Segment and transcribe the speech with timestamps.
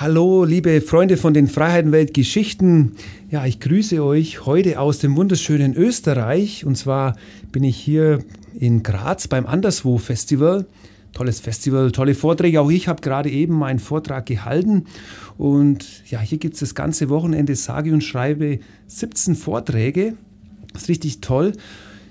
[0.00, 2.92] Hallo, liebe Freunde von den Freiheitenwelt Geschichten.
[3.30, 6.64] Ja, ich grüße euch heute aus dem wunderschönen Österreich.
[6.64, 7.18] Und zwar
[7.52, 8.24] bin ich hier
[8.58, 10.64] in Graz beim Anderswo Festival.
[11.12, 12.62] Tolles Festival, tolle Vorträge.
[12.62, 14.86] Auch ich habe gerade eben meinen Vortrag gehalten.
[15.36, 20.14] Und ja, hier gibt es das ganze Wochenende, sage und schreibe 17 Vorträge.
[20.72, 21.52] Das ist richtig toll.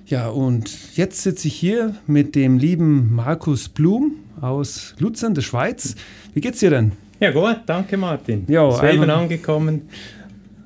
[0.05, 4.11] Ja, und jetzt sitze ich hier mit dem lieben Markus Blum
[4.41, 5.95] aus Luzern, der Schweiz.
[6.35, 7.08] Wie geht's dir denn?
[7.19, 8.45] Ja, gut, danke Martin.
[8.47, 9.89] Ja, Soeben angekommen.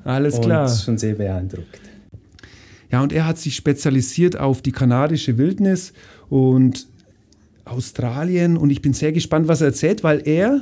[0.03, 0.69] Alles klar.
[0.69, 1.79] Und schon sehr beeindruckt.
[2.91, 5.93] Ja, und er hat sich spezialisiert auf die kanadische Wildnis
[6.29, 6.87] und
[7.65, 8.55] Australien.
[8.55, 10.61] Und ich bin sehr gespannt, was er erzählt, weil er,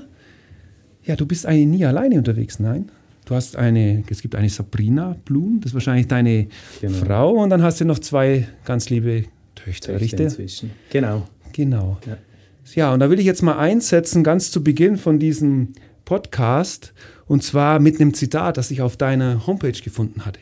[1.04, 2.90] ja, du bist eigentlich nie alleine unterwegs, nein?
[3.26, 6.48] Du hast eine, es gibt eine Sabrina Blum, das ist wahrscheinlich deine
[6.80, 6.98] genau.
[6.98, 7.32] Frau.
[7.44, 10.20] Und dann hast du noch zwei ganz liebe Töchter, Töchter richtig?
[10.21, 10.71] Inzwischen.
[10.90, 11.27] Genau.
[11.54, 11.98] Genau.
[12.08, 12.18] Ja.
[12.75, 15.70] Ja, und da will ich jetzt mal einsetzen, ganz zu Beginn von diesem
[16.05, 16.93] Podcast,
[17.27, 20.40] und zwar mit einem Zitat, das ich auf deiner Homepage gefunden hatte.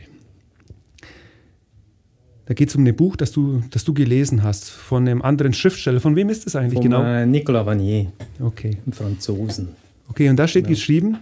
[2.46, 5.54] Da geht es um ein Buch, das du, das du gelesen hast, von einem anderen
[5.54, 6.00] Schriftsteller.
[6.00, 7.04] Von wem ist das eigentlich von, genau?
[7.04, 8.12] Äh, Nicolas Vanier.
[8.40, 8.78] Okay.
[8.88, 9.70] Ein Franzosen.
[10.10, 10.76] Okay, und da steht genau.
[10.76, 11.18] geschrieben,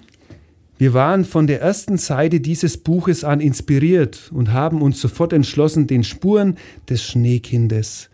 [0.78, 5.88] wir waren von der ersten Seite dieses Buches an inspiriert und haben uns sofort entschlossen,
[5.88, 6.56] den Spuren
[6.88, 8.10] des Schneekindes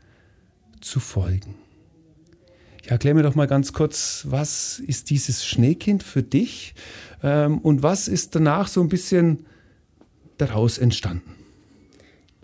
[0.82, 1.56] zu folgen.
[2.84, 6.76] Ja, erklär mir doch mal ganz kurz, was ist dieses Schneekind für dich
[7.24, 9.46] ähm, und was ist danach so ein bisschen
[10.38, 11.36] daraus entstanden?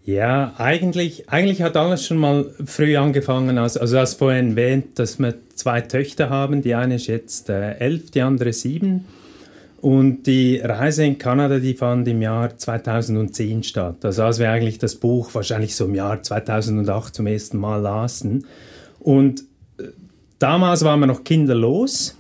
[0.06, 3.58] Ja, eigentlich, eigentlich hat alles schon mal früh angefangen.
[3.58, 6.62] Also, also als vorhin erwähnt, dass wir zwei Töchter haben.
[6.62, 9.06] Die eine ist jetzt äh, elf, die andere sieben.
[9.82, 14.04] Und die Reise in Kanada, die fand im Jahr 2010 statt.
[14.04, 18.46] Also als wir eigentlich das Buch wahrscheinlich so im Jahr 2008 zum ersten Mal lasen.
[19.00, 19.44] Und
[20.40, 22.18] Damals waren wir noch kinderlos.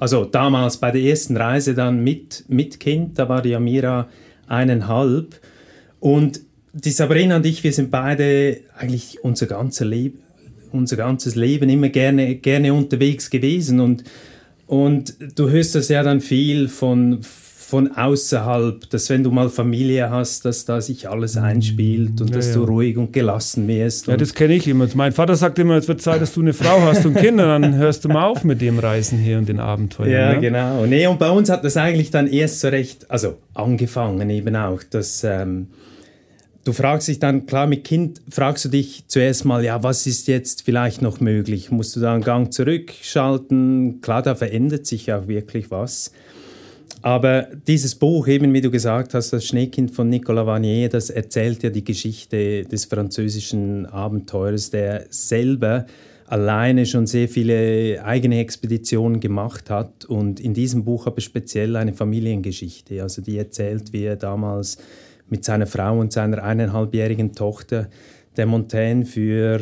[0.00, 4.08] Also damals bei der ersten Reise dann mit, mit Kind, da war die Amira
[4.46, 5.40] eineinhalb.
[5.98, 6.40] Und
[6.72, 10.14] die Sabrina und ich, wir sind beide eigentlich unser, ganzer Leb
[10.72, 13.80] unser ganzes Leben immer gerne, gerne unterwegs gewesen.
[13.80, 14.04] Und,
[14.66, 17.22] und du hörst das ja dann viel von,
[17.68, 21.42] von außerhalb, dass wenn du mal Familie hast, dass da sich alles mhm.
[21.42, 22.54] einspielt und ja, dass ja.
[22.54, 24.06] du ruhig und gelassen wirst.
[24.06, 24.88] Ja, das kenne ich immer.
[24.94, 27.76] Mein Vater sagt immer, es wird Zeit, dass du eine Frau hast und Kinder, dann
[27.76, 30.10] hörst du mal auf mit dem Reisen hier und den Abenteuern.
[30.10, 30.40] Ja, ne?
[30.40, 30.86] genau.
[30.86, 34.82] Nee, und bei uns hat das eigentlich dann erst so recht, also angefangen eben auch,
[34.82, 35.66] dass ähm,
[36.64, 40.26] du fragst dich dann, klar, mit Kind fragst du dich zuerst mal, ja, was ist
[40.26, 41.70] jetzt vielleicht noch möglich?
[41.70, 44.00] Musst du da einen Gang zurückschalten?
[44.00, 46.12] Klar, da verändert sich auch wirklich was.
[47.02, 51.62] Aber dieses Buch, eben wie du gesagt hast, das Schneekind von Nicolas Vanier, das erzählt
[51.62, 55.86] ja die Geschichte des französischen Abenteurers, der selber
[56.26, 61.94] alleine schon sehr viele eigene Expeditionen gemacht hat und in diesem Buch aber speziell eine
[61.94, 63.02] Familiengeschichte.
[63.02, 64.76] Also die erzählt, wie er damals
[65.28, 67.88] mit seiner Frau und seiner eineinhalbjährigen Tochter
[68.36, 69.60] der Montaigne für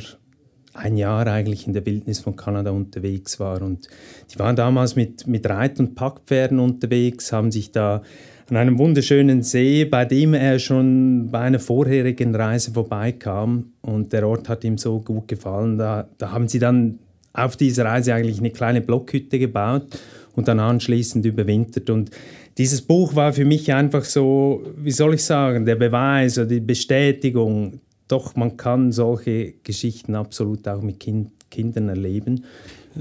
[0.76, 3.62] ein Jahr eigentlich in der Wildnis von Kanada unterwegs war.
[3.62, 3.88] Und
[4.32, 8.03] die waren damals mit, mit Reit- und Packpferden unterwegs, haben sich da
[8.48, 13.72] an einem wunderschönen See, bei dem er schon bei einer vorherigen Reise vorbeikam.
[13.82, 15.78] Und der Ort hat ihm so gut gefallen.
[15.78, 16.98] Da, da haben sie dann
[17.32, 19.98] auf dieser Reise eigentlich eine kleine Blockhütte gebaut
[20.34, 21.91] und dann anschließend überwintert.
[21.91, 22.10] Und
[22.56, 26.60] dieses Buch war für mich einfach so, wie soll ich sagen, der Beweis oder die
[26.60, 32.44] Bestätigung, doch, man kann solche Geschichten absolut auch mit kind, Kindern erleben.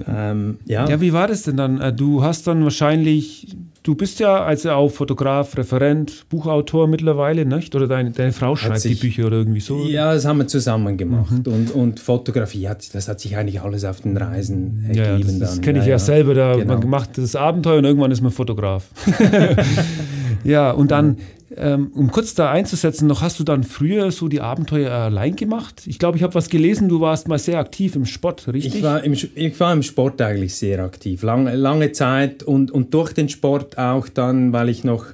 [0.07, 0.87] Ähm, ja.
[0.89, 1.79] ja, wie war das denn dann?
[1.79, 7.75] Äh, du hast dann wahrscheinlich, du bist ja also auch Fotograf, Referent, Buchautor mittlerweile, nicht?
[7.75, 9.85] Oder deine, deine Frau schreibt sich, die Bücher oder irgendwie so?
[9.85, 11.45] Ja, das haben wir zusammen gemacht.
[11.47, 11.53] Mhm.
[11.53, 15.29] Und, und Fotografie, hat, das hat sich eigentlich alles auf den Reisen ergeben.
[15.29, 16.33] Ja, das, das kenne ich ja, ja, selber.
[16.33, 16.77] Da, genau.
[16.77, 18.87] Man macht das Abenteuer und irgendwann ist man Fotograf.
[20.45, 21.17] ja, und dann
[21.57, 25.83] ähm, um kurz da einzusetzen, noch hast du dann früher so die Abenteuer allein gemacht?
[25.85, 28.75] Ich glaube, ich habe was gelesen, du warst mal sehr aktiv im Sport, richtig?
[28.75, 32.93] Ich war im, ich war im Sport eigentlich sehr aktiv, lange, lange Zeit und, und
[32.93, 35.05] durch den Sport auch dann, weil ich noch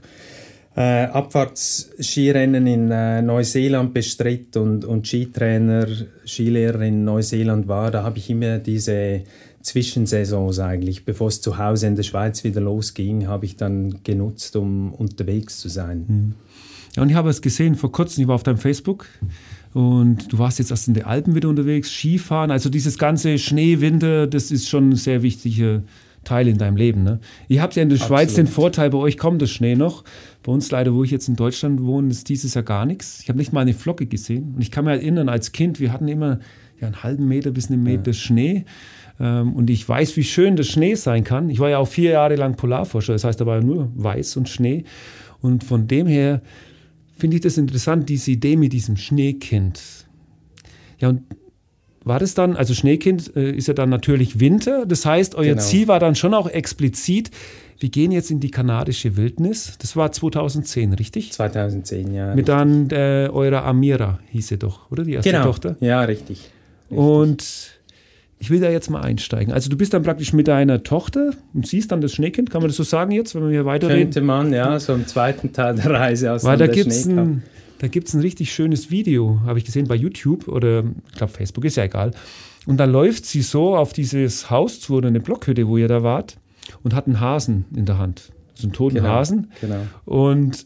[0.75, 5.85] äh, Abfahrtsskirennen in äh, Neuseeland bestritt und, und Skitrainer,
[6.25, 9.23] Skilehrer in Neuseeland war, da habe ich immer diese
[9.61, 11.05] Zwischensaisons eigentlich.
[11.05, 15.59] Bevor es zu Hause in der Schweiz wieder losging, habe ich dann genutzt, um unterwegs
[15.59, 16.05] zu sein.
[16.07, 16.33] Mhm.
[16.95, 19.07] Ja, und ich habe es gesehen vor kurzem, ich war auf deinem Facebook
[19.73, 23.79] und du warst jetzt erst in den Alpen wieder unterwegs, Skifahren, also dieses ganze Schnee,
[23.79, 25.83] Winter, das ist schon ein sehr wichtiger
[26.23, 27.03] Teil in deinem Leben.
[27.03, 27.19] Ne?
[27.47, 28.19] Ihr habt ja in der Absolut.
[28.19, 30.03] Schweiz den Vorteil, bei euch kommt der Schnee noch.
[30.43, 33.21] Bei uns leider, wo ich jetzt in Deutschland wohne, ist dieses Jahr gar nichts.
[33.23, 34.53] Ich habe nicht mal eine Flocke gesehen.
[34.55, 36.39] Und ich kann mich erinnern, als Kind, wir hatten immer
[36.79, 38.13] ja, einen halben Meter bis einen Meter ja.
[38.13, 38.65] Schnee.
[39.21, 41.49] Ähm, und ich weiß, wie schön das Schnee sein kann.
[41.49, 44.35] Ich war ja auch vier Jahre lang Polarforscher, das heißt, da war ja nur Weiß
[44.35, 44.83] und Schnee.
[45.41, 46.41] Und von dem her
[47.15, 49.79] finde ich das interessant, diese Idee mit diesem Schneekind.
[50.99, 51.21] Ja, und
[52.03, 55.61] war das dann, also Schneekind äh, ist ja dann natürlich Winter, das heißt, euer genau.
[55.61, 57.29] Ziel war dann schon auch explizit,
[57.77, 59.75] wir gehen jetzt in die kanadische Wildnis.
[59.79, 61.33] Das war 2010, richtig?
[61.33, 62.27] 2010, ja.
[62.35, 62.45] Mit richtig.
[62.45, 65.03] dann äh, eurer Amira, hieß sie doch, oder?
[65.03, 65.45] Die erste genau.
[65.45, 65.77] Tochter?
[65.79, 66.51] Ja, richtig.
[66.89, 66.97] richtig.
[66.97, 67.80] Und
[68.41, 69.53] ich will da jetzt mal einsteigen.
[69.53, 72.69] Also du bist dann praktisch mit deiner Tochter und siehst dann das Schneekind, kann man
[72.69, 74.05] das so sagen jetzt, wenn wir hier weiterreden?
[74.05, 77.43] Könnte man, ja, so im zweiten Teil der Reise aus Weil da gibt es ein,
[77.77, 81.65] da gibt's ein richtig schönes Video, habe ich gesehen bei YouTube oder ich glaube Facebook,
[81.65, 82.11] ist ja egal.
[82.65, 86.01] Und da läuft sie so auf dieses Haus zu oder eine Blockhütte, wo ihr da
[86.01, 86.37] wart
[86.81, 88.31] und hat einen Hasen in der Hand.
[88.55, 89.51] So einen toten genau, Hasen.
[89.61, 89.81] Genau.
[90.05, 90.65] Und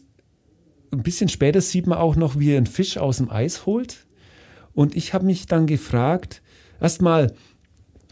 [0.92, 4.06] ein bisschen später sieht man auch noch, wie er einen Fisch aus dem Eis holt.
[4.72, 6.40] Und ich habe mich dann gefragt,
[6.80, 7.32] erstmal,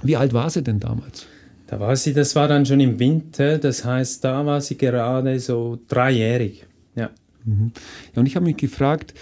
[0.02, 1.26] wie alt war sie denn damals?
[1.66, 5.40] Da war sie, das war dann schon im Winter, das heißt, da war sie gerade
[5.40, 6.66] so dreijährig.
[6.94, 7.10] Ja.
[7.44, 7.72] Mhm.
[8.14, 9.14] ja und ich habe mich gefragt,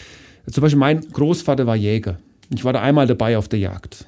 [0.51, 2.19] zum Beispiel mein Großvater war Jäger.
[2.51, 4.07] Ich war da einmal dabei auf der Jagd.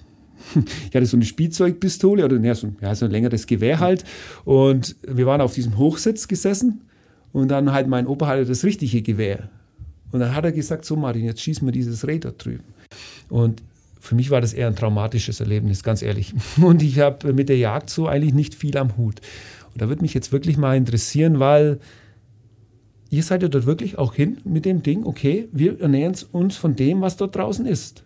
[0.88, 4.04] Ich hatte so eine Spielzeugpistole oder ja, so, ja, so ein längeres Gewehr halt.
[4.44, 6.82] Und wir waren auf diesem Hochsitz gesessen
[7.32, 9.48] und dann halt mein Opa hatte das richtige Gewehr.
[10.12, 12.64] Und dann hat er gesagt, so Martin, jetzt schießen wir dieses Reh da drüben.
[13.28, 13.62] Und
[14.04, 16.34] für mich war das eher ein traumatisches Erlebnis, ganz ehrlich.
[16.60, 19.20] Und ich habe mit der Jagd so eigentlich nicht viel am Hut.
[19.72, 21.80] Und da würde mich jetzt wirklich mal interessieren, weil
[23.08, 26.76] ihr seid ja dort wirklich auch hin mit dem Ding, okay, wir ernähren uns von
[26.76, 28.04] dem, was dort draußen ist.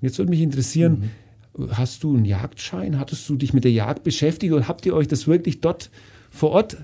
[0.00, 1.12] Und jetzt würde mich interessieren,
[1.56, 1.70] mhm.
[1.70, 2.98] hast du einen Jagdschein?
[2.98, 5.90] Hattest du dich mit der Jagd beschäftigt und habt ihr euch das wirklich dort
[6.30, 6.78] vor Ort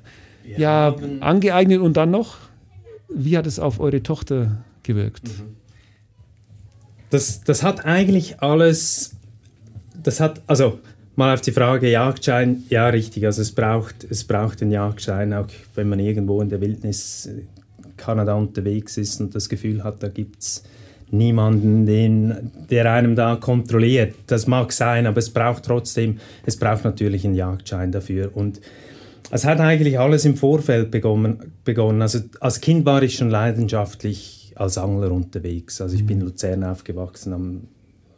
[0.56, 2.36] ja, angeeignet und dann noch?
[3.08, 5.26] Wie hat es auf eure Tochter gewirkt?
[5.26, 5.63] Mhm
[7.10, 9.12] das, das hat eigentlich alles,
[10.02, 10.78] das hat, also
[11.16, 15.46] mal auf die Frage Jagdschein, ja richtig, also es braucht, es braucht einen Jagdschein, auch
[15.74, 17.42] wenn man irgendwo in der Wildnis äh,
[17.96, 20.64] Kanada unterwegs ist und das Gefühl hat, da gibt es
[21.10, 24.14] niemanden, den, der einem da kontrolliert.
[24.26, 28.60] Das mag sein, aber es braucht trotzdem, es braucht natürlich einen Jagdschein dafür und
[29.30, 31.52] es hat eigentlich alles im Vorfeld begonnen.
[31.64, 32.02] begonnen.
[32.02, 35.80] Also als Kind war ich schon leidenschaftlich als Angler unterwegs.
[35.80, 36.30] Also ich bin in mhm.
[36.30, 37.60] Luzern aufgewachsen am,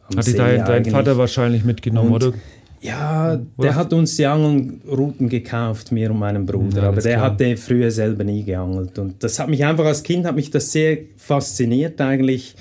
[0.09, 2.37] am Hat See dein, dein Vater wahrscheinlich mitgenommen, und, oder?
[2.79, 6.83] Ja, der hat uns die Angelrouten gekauft, mir und meinem Bruder.
[6.83, 7.31] Ja, aber der klar.
[7.31, 8.99] hatte früher selber nie geangelt.
[8.99, 12.55] Und das hat mich einfach als Kind hat mich das sehr fasziniert eigentlich.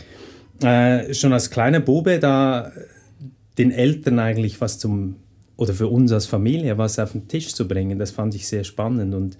[0.62, 2.72] Äh, schon als kleiner Bube da
[3.58, 5.16] den Eltern eigentlich was zum
[5.56, 8.64] oder für uns als Familie was auf den Tisch zu bringen, das fand ich sehr
[8.64, 9.36] spannend und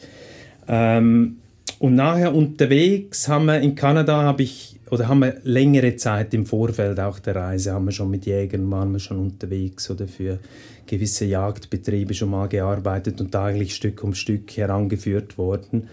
[0.69, 1.39] ähm,
[1.79, 6.47] und nachher unterwegs haben wir in Kanada habe ich oder haben wir längere Zeit im
[6.47, 10.39] Vorfeld auch der Reise haben wir schon mit Jägern waren wir schon unterwegs oder für
[10.87, 15.89] gewisse Jagdbetriebe schon mal gearbeitet und eigentlich Stück um Stück herangeführt worden.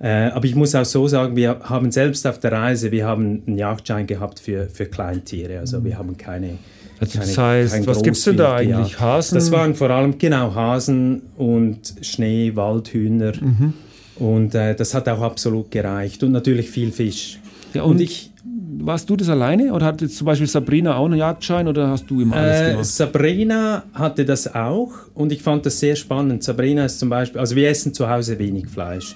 [0.00, 3.42] Äh, aber ich muss auch so sagen, wir haben selbst auf der Reise, wir haben
[3.46, 6.58] einen Jagdschein gehabt für, für Kleintiere, also wir haben keine
[7.00, 8.98] also das heißt, was gibt es denn da eigentlich?
[8.98, 9.36] Hasen?
[9.36, 13.34] Das waren vor allem genau Hasen und Schnee, Waldhühner.
[13.40, 13.74] Mhm.
[14.18, 16.22] Und äh, das hat auch absolut gereicht.
[16.22, 17.38] Und natürlich viel Fisch.
[17.74, 18.32] Ja, und, und ich,
[18.80, 22.10] warst du das alleine oder hat jetzt zum Beispiel Sabrina auch einen Jagdschein oder hast
[22.10, 22.86] du immer alles äh, gemacht?
[22.86, 26.42] Sabrina hatte das auch und ich fand das sehr spannend.
[26.42, 29.14] Sabrina ist zum Beispiel, also wir essen zu Hause wenig Fleisch.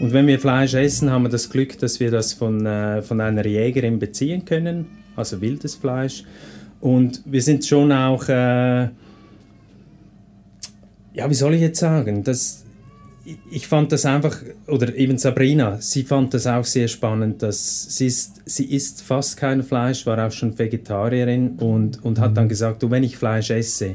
[0.00, 3.20] Und wenn wir Fleisch essen, haben wir das Glück, dass wir das von, äh, von
[3.20, 6.24] einer Jägerin beziehen können, also wildes Fleisch.
[6.80, 8.88] Und wir sind schon auch, äh,
[11.14, 12.64] ja, wie soll ich jetzt sagen, das,
[13.50, 14.36] ich fand das einfach,
[14.66, 19.36] oder eben Sabrina, sie fand das auch sehr spannend, dass sie ist, sie isst fast
[19.36, 22.50] kein Fleisch, war auch schon Vegetarierin und, und hat dann mhm.
[22.50, 23.94] gesagt, du, wenn ich Fleisch esse,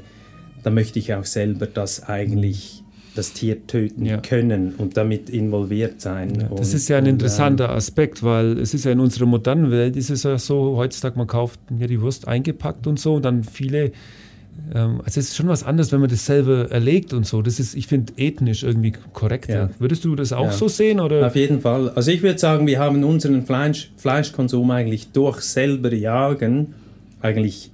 [0.63, 2.83] dann möchte ich auch selber das eigentlich
[3.15, 4.17] das Tier töten ja.
[4.17, 6.35] können und damit involviert sein.
[6.35, 9.25] Ja, das und, ist ja ein und, interessanter Aspekt, weil es ist ja in unserer
[9.25, 13.15] modernen Welt, ist es ja so, heutzutage man kauft ja die Wurst eingepackt und so
[13.15, 13.91] und dann viele
[14.73, 17.41] also es ist schon was anderes, wenn man das selber erlegt und so.
[17.41, 19.53] Das ist, ich finde, ethnisch irgendwie korrekter.
[19.53, 19.69] Ja.
[19.79, 20.51] Würdest du das auch ja.
[20.51, 20.99] so sehen?
[20.99, 21.25] Oder?
[21.25, 21.89] Auf jeden Fall.
[21.91, 26.73] Also ich würde sagen, wir haben unseren Fleisch, Fleischkonsum eigentlich durch selber Jagen
[27.21, 27.71] eigentlich,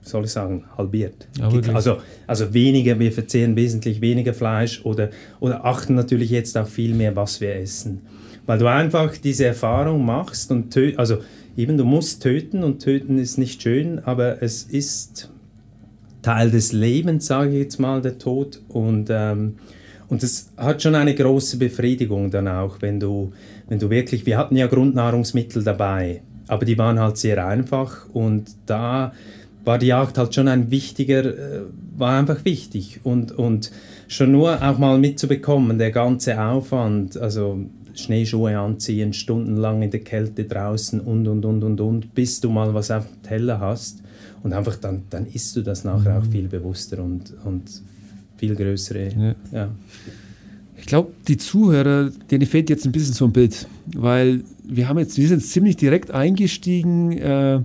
[0.00, 1.28] soll ich sagen, halbiert.
[1.38, 5.10] Ja, also, also weniger, wir verzehren wesentlich weniger Fleisch oder,
[5.40, 8.00] oder achten natürlich jetzt auch viel mehr, was wir essen.
[8.46, 11.18] Weil du einfach diese Erfahrung machst und also
[11.56, 15.31] eben du musst töten und töten ist nicht schön, aber es ist
[16.22, 18.60] Teil des Lebens, sage ich jetzt mal, der Tod.
[18.68, 19.56] Und, ähm,
[20.08, 23.32] und das hat schon eine große Befriedigung dann auch, wenn du,
[23.68, 28.50] wenn du wirklich, wir hatten ja Grundnahrungsmittel dabei, aber die waren halt sehr einfach und
[28.66, 29.12] da
[29.64, 31.60] war die Jagd halt schon ein wichtiger, äh,
[31.96, 33.00] war einfach wichtig.
[33.04, 33.70] Und, und
[34.08, 37.60] schon nur auch mal mitzubekommen, der ganze Aufwand, also
[37.94, 42.72] Schneeschuhe anziehen, stundenlang in der Kälte draußen und, und, und, und, und, bis du mal
[42.74, 44.01] was auf dem Teller hast.
[44.42, 46.32] Und einfach dann, dann isst du das nachher auch mhm.
[46.32, 47.70] viel bewusster und, und
[48.36, 49.08] viel größere.
[49.16, 49.34] Ja.
[49.52, 49.70] ja.
[50.76, 54.98] Ich glaube, die Zuhörer, denen fehlt jetzt ein bisschen so ein Bild, weil wir haben
[54.98, 57.12] jetzt, wir sind ziemlich direkt eingestiegen.
[57.12, 57.60] Äh,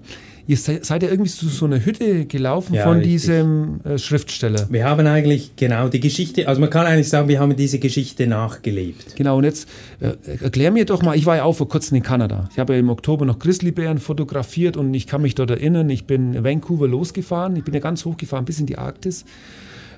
[0.47, 3.11] Ihr seid ja irgendwie zu so einer Hütte gelaufen ja, von richtig.
[3.11, 4.67] diesem äh, Schriftsteller.
[4.69, 8.27] Wir haben eigentlich, genau, die Geschichte, also man kann eigentlich sagen, wir haben diese Geschichte
[8.27, 9.17] nachgelebt.
[9.17, 9.67] Genau, und jetzt
[9.99, 12.47] äh, erklär mir doch mal, ich war ja auch vor kurzem in Kanada.
[12.51, 16.05] Ich habe ja im Oktober noch Grizzlybären fotografiert und ich kann mich dort erinnern, ich
[16.05, 19.25] bin Vancouver losgefahren, ich bin ja ganz hochgefahren bis in die Arktis.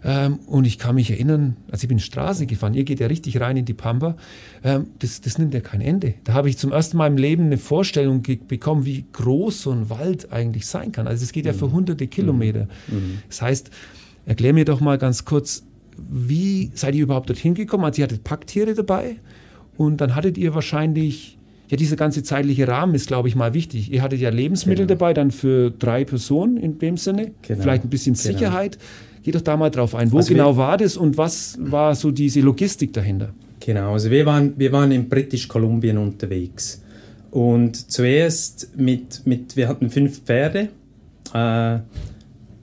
[0.03, 3.39] Ähm, und ich kann mich erinnern, als ich bin Straße gefahren, ihr geht ja richtig
[3.41, 4.15] rein in die Pampa,
[4.63, 6.15] ähm, das, das nimmt ja kein Ende.
[6.23, 9.89] Da habe ich zum ersten Mal im Leben eine Vorstellung bekommen, wie groß so ein
[9.89, 11.07] Wald eigentlich sein kann.
[11.07, 11.73] Also es geht ja für mhm.
[11.73, 12.67] hunderte Kilometer.
[12.87, 12.95] Mhm.
[12.95, 13.17] mhm.
[13.27, 13.69] Das heißt,
[14.25, 15.63] erklär mir doch mal ganz kurz,
[15.97, 17.83] wie seid ihr überhaupt dorthin gekommen?
[17.83, 19.17] Also ihr hattet Packtiere dabei
[19.75, 21.37] und dann hattet ihr wahrscheinlich
[21.69, 23.91] ja, dieser ganze zeitliche Rahmen ist, glaube ich, mal wichtig.
[23.91, 24.97] Ihr hattet ja Lebensmittel genau.
[24.97, 27.61] dabei, dann für drei Personen in dem Sinne, genau.
[27.61, 28.61] vielleicht ein bisschen genau.
[29.23, 30.11] Geh doch da mal drauf ein.
[30.11, 33.29] Wo also genau war das und was war so diese Logistik dahinter?
[33.59, 36.81] Genau, also wir waren, wir waren in British Kolumbien unterwegs.
[37.31, 40.69] Und zuerst mit, mit wir hatten fünf Pferde,
[41.33, 41.79] äh,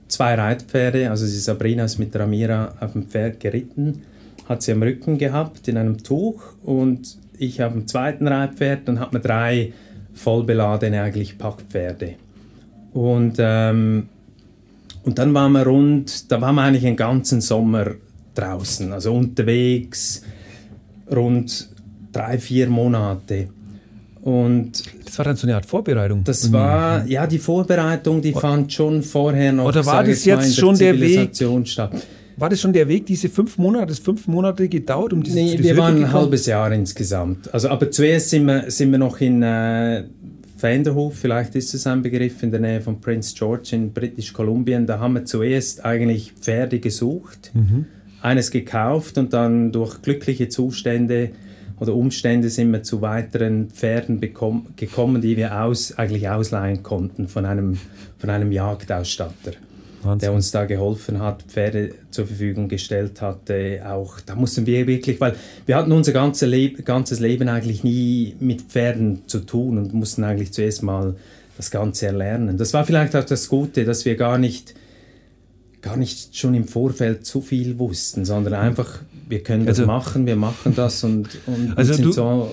[0.07, 4.01] zwei Reitpferde, also die Sabrina ist mit Ramira auf dem Pferd geritten,
[4.49, 8.99] hat sie am Rücken gehabt in einem Tuch und ich auf dem zweiten Reitpferd, dann
[8.99, 9.73] hat man drei
[10.13, 12.15] vollbeladene eigentlich Packpferde.
[12.93, 14.09] Und ähm,
[15.07, 17.91] und dann waren wir rund, da waren wir eigentlich den ganzen Sommer
[18.35, 20.21] draußen, also unterwegs,
[21.09, 21.69] rund
[22.11, 23.47] drei, vier Monate.
[24.21, 26.25] Und das war dann so eine Art Vorbereitung.
[26.25, 29.63] Das war, ja, die Vorbereitung, die fand schon vorher noch.
[29.63, 31.29] Oder war das jetzt schon der Weg?
[31.65, 31.91] Statt.
[32.35, 35.57] War das schon der Weg, diese fünf Monate, das fünf Monate gedauert, um diese Nee,
[35.57, 37.51] wir waren ein halbes Jahr insgesamt.
[37.53, 40.03] Also, aber zuerst sind wir, sind wir noch in äh,
[40.59, 44.87] Vanderhoof, vielleicht ist es ein Begriff, in der Nähe von Prince George in British Kolumbien.
[44.87, 47.85] Da haben wir zuerst eigentlich Pferde gesucht, mhm.
[48.21, 51.31] eines gekauft und dann durch glückliche Zustände
[51.79, 57.45] oder Umstände sind wir zu weiteren Pferden gekommen, die wir aus, eigentlich ausleihen konnten von
[57.45, 57.77] einem,
[58.17, 59.51] von einem Jagdausstatter.
[60.03, 60.19] Wahnsinn.
[60.19, 63.81] der uns da geholfen hat, Pferde zur Verfügung gestellt hatte.
[63.85, 65.35] Auch da mussten wir wirklich, weil
[65.65, 70.23] wir hatten unser ganzes, Leb ganzes Leben eigentlich nie mit Pferden zu tun und mussten
[70.23, 71.15] eigentlich zuerst mal
[71.57, 72.57] das Ganze erlernen.
[72.57, 74.75] Das war vielleicht auch das Gute, dass wir gar nicht
[75.81, 78.99] gar nicht schon im Vorfeld zu viel wussten, sondern einfach,
[79.29, 82.51] wir können das also, machen, wir machen das und, und also sind du, so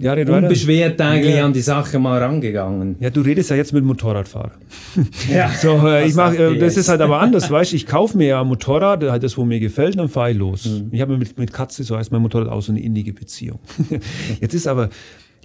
[0.00, 1.44] ja, unbeschwert eigentlich ja.
[1.44, 2.96] an die Sache mal rangegangen.
[3.00, 4.52] Ja, du redest ja jetzt mit Motorradfahrer.
[5.30, 5.50] Ja.
[5.50, 7.76] so, äh, ich mach, äh, das ist halt aber anders, weißt du?
[7.76, 10.64] Ich kaufe mir ja ein Motorrad, halt das, wo mir gefällt, dann fahre ich los.
[10.64, 10.88] Mhm.
[10.90, 13.60] Ich habe mit, mit Katze, so heißt mein Motorrad, auch so eine innige Beziehung.
[14.40, 14.88] jetzt ist aber,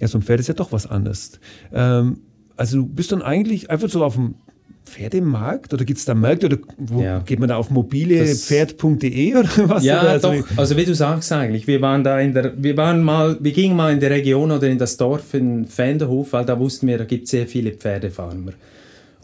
[0.00, 1.38] ja, so ein Pferd ist ja doch was anderes.
[1.72, 2.20] Ähm,
[2.56, 4.36] also du bist dann eigentlich einfach so auf dem
[4.86, 7.18] Pferdemarkt oder gibt es da Märkte oder wo ja.
[7.18, 9.84] geht man da auf mobilepferd.de oder was?
[9.84, 10.10] Ja, oder?
[10.10, 10.44] Also doch.
[10.56, 13.76] Also wie du sagst eigentlich, wir waren da in der, wir waren mal, wir gingen
[13.76, 17.04] mal in der Region oder in das Dorf in Fenderhof, weil da wussten wir, da
[17.04, 18.52] gibt es sehr viele Pferdefarmer.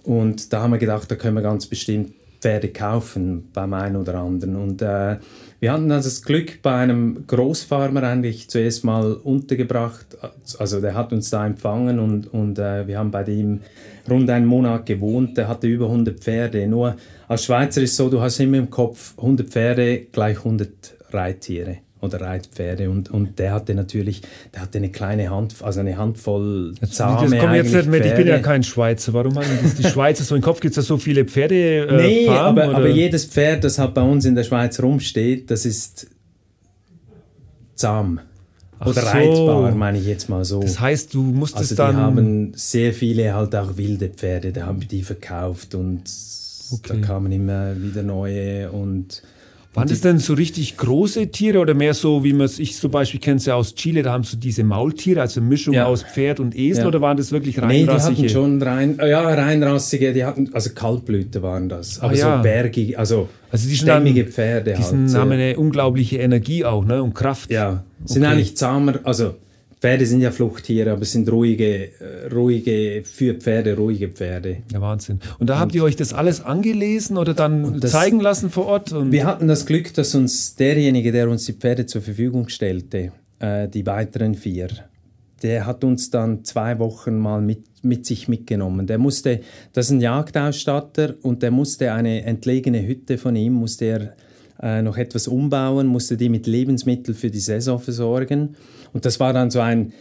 [0.02, 4.16] Und da haben wir gedacht, da können wir ganz bestimmt Pferde kaufen beim einen oder
[4.16, 4.56] anderen.
[4.56, 5.16] Und äh,
[5.60, 10.18] wir hatten dann das Glück, bei einem Großfarmer eigentlich zuerst mal untergebracht.
[10.58, 13.60] Also der hat uns da empfangen und, und äh, wir haben bei ihm
[14.08, 15.36] rund einen Monat gewohnt.
[15.36, 16.66] Der hatte über 100 Pferde.
[16.66, 16.96] Nur
[17.28, 20.68] als Schweizer ist es so, du hast immer im Kopf 100 Pferde gleich 100
[21.10, 25.96] Reittiere oder Reitpferde und, und der hatte natürlich, der hatte eine kleine Hand, also eine
[25.96, 29.76] Handvoll zahme Das kommt jetzt nicht mit, ich bin ja kein Schweizer, warum haben das
[29.76, 31.86] die Schweizer so im Kopf, gibt es da so viele Pferde?
[31.86, 35.50] Äh, nee, Farben, aber, aber jedes Pferd, das halt bei uns in der Schweiz rumsteht,
[35.50, 36.08] das ist
[37.76, 38.20] zahm.
[38.82, 39.08] Ach oder so.
[39.08, 40.60] reitbar, meine ich jetzt mal so.
[40.60, 41.94] Das heißt, du musstest also dann...
[41.94, 46.02] die haben sehr viele halt auch wilde Pferde, da haben die verkauft und
[46.72, 47.00] okay.
[47.00, 49.22] da kamen immer wieder neue und
[49.74, 52.90] waren das denn so richtig große Tiere oder mehr so, wie man es, ich zum
[52.90, 55.86] Beispiel kenne es ja aus Chile, da haben so diese Maultiere, also Mischung ja.
[55.86, 56.88] aus Pferd und Esel, ja.
[56.88, 58.12] oder waren das wirklich reinrassige?
[58.12, 62.16] Nee, die hatten schon rein, ja, reinrassige, die hatten, also Kaltblüte waren das, aber ah,
[62.16, 62.36] ja.
[62.36, 65.10] so bergige, also, also die stämmige Pferde die halt.
[65.10, 67.50] Die haben eine unglaubliche Energie auch, ne, und Kraft.
[67.50, 68.32] Ja, sind okay.
[68.32, 69.36] eigentlich zahmer, also
[69.82, 71.90] Pferde sind ja Fluchttiere, aber es sind ruhige,
[72.32, 74.58] ruhige, für Pferde ruhige Pferde.
[74.72, 75.18] Ja, Wahnsinn.
[75.40, 78.66] Und da und habt ihr euch das alles angelesen oder dann das, zeigen lassen vor
[78.66, 78.94] Ort?
[79.10, 83.10] wir hatten das Glück, dass uns derjenige, der uns die Pferde zur Verfügung stellte,
[83.40, 84.68] äh, die weiteren vier,
[85.42, 88.86] der hat uns dann zwei Wochen mal mit, mit sich mitgenommen.
[88.86, 89.40] Der musste,
[89.72, 94.12] das ist ein Jagdausstatter und der musste eine entlegene Hütte von ihm, musste er
[94.62, 98.56] äh, noch etwas umbauen, musste die mit Lebensmitteln für die Saison versorgen.
[98.92, 99.92] Und das war dann so ein,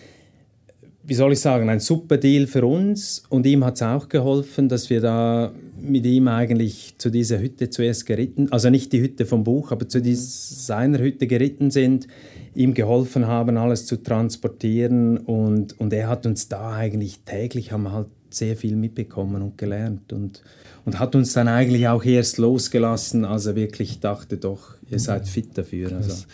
[1.04, 3.24] wie soll ich sagen, ein super Deal für uns.
[3.30, 5.52] Und ihm hat es auch geholfen, dass wir da
[5.82, 9.90] mit ihm eigentlich zu dieser Hütte zuerst geritten, also nicht die Hütte vom Buch, aber
[9.90, 12.06] zu dies, seiner Hütte geritten sind,
[12.54, 15.18] ihm geholfen haben, alles zu transportieren.
[15.18, 20.14] Und, und er hat uns da eigentlich täglich, haben halt sehr viel mitbekommen und gelernt.
[20.14, 20.44] Und,
[20.86, 25.28] und hat uns dann eigentlich auch erst losgelassen, als er wirklich dachte, doch, ihr seid
[25.28, 25.92] fit dafür.
[25.96, 26.26] Also,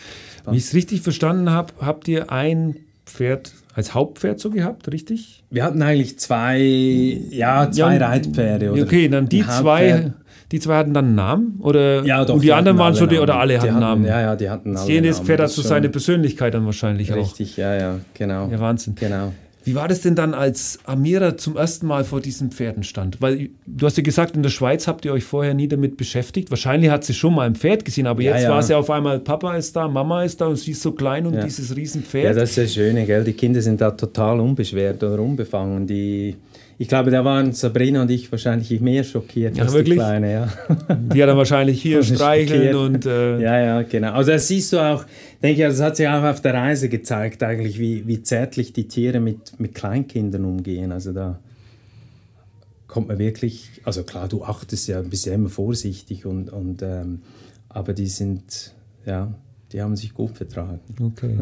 [0.49, 5.43] Wie ich es richtig verstanden habe, habt ihr ein Pferd als Hauptpferd so gehabt, richtig?
[5.49, 8.71] Wir hatten eigentlich zwei, ja, zwei ja, Reitpferde.
[8.71, 10.13] Oder okay, dann die zwei,
[10.51, 11.59] die zwei hatten dann einen Namen?
[11.59, 14.05] Oder, ja, doch, und die, die anderen waren so, die, oder alle hatten, hatten, Namen?
[14.05, 17.39] Ja, ja, die hatten alle Jedes Pferd hat so seine Persönlichkeit dann wahrscheinlich richtig, auch.
[17.39, 18.49] Richtig, ja, ja, genau.
[18.49, 18.95] Ja, Wahnsinn.
[18.95, 19.33] Genau.
[19.67, 23.21] Wie war das denn dann, als Amira zum ersten Mal vor diesen Pferden stand?
[23.21, 26.49] Weil du hast ja gesagt, in der Schweiz habt ihr euch vorher nie damit beschäftigt.
[26.51, 28.49] Wahrscheinlich hat sie schon mal ein Pferd gesehen, aber ja, jetzt ja.
[28.49, 30.93] war es ja auf einmal, Papa ist da, Mama ist da und sie ist so
[30.93, 31.43] klein und ja.
[31.43, 32.23] dieses Riesenpferd.
[32.23, 33.25] Ja, das ist das Schöne, gell?
[33.25, 35.85] Die Kinder sind da total unbeschwert oder unbefangen.
[35.85, 36.37] Die
[36.79, 39.95] ich glaube, da waren Sabrina und ich wahrscheinlich mehr schockiert ja, als wirklich?
[39.95, 40.31] die Kleine.
[40.31, 40.53] Ja.
[41.13, 43.05] Die hat dann wahrscheinlich hier streicheln und...
[43.05, 44.13] Äh ja, ja, genau.
[44.13, 45.03] Also das siehst du auch,
[45.41, 48.87] denke ich, das hat sich auch auf der Reise gezeigt eigentlich, wie, wie zärtlich die
[48.87, 50.91] Tiere mit, mit Kleinkindern umgehen.
[50.91, 51.39] Also da
[52.85, 57.21] kommt man wirklich, also klar, du achtest ja, bist ja immer vorsichtig und, und ähm,
[57.69, 58.73] aber die sind,
[59.05, 59.33] ja,
[59.73, 60.79] die haben sich gut vertragen.
[61.01, 61.39] Okay.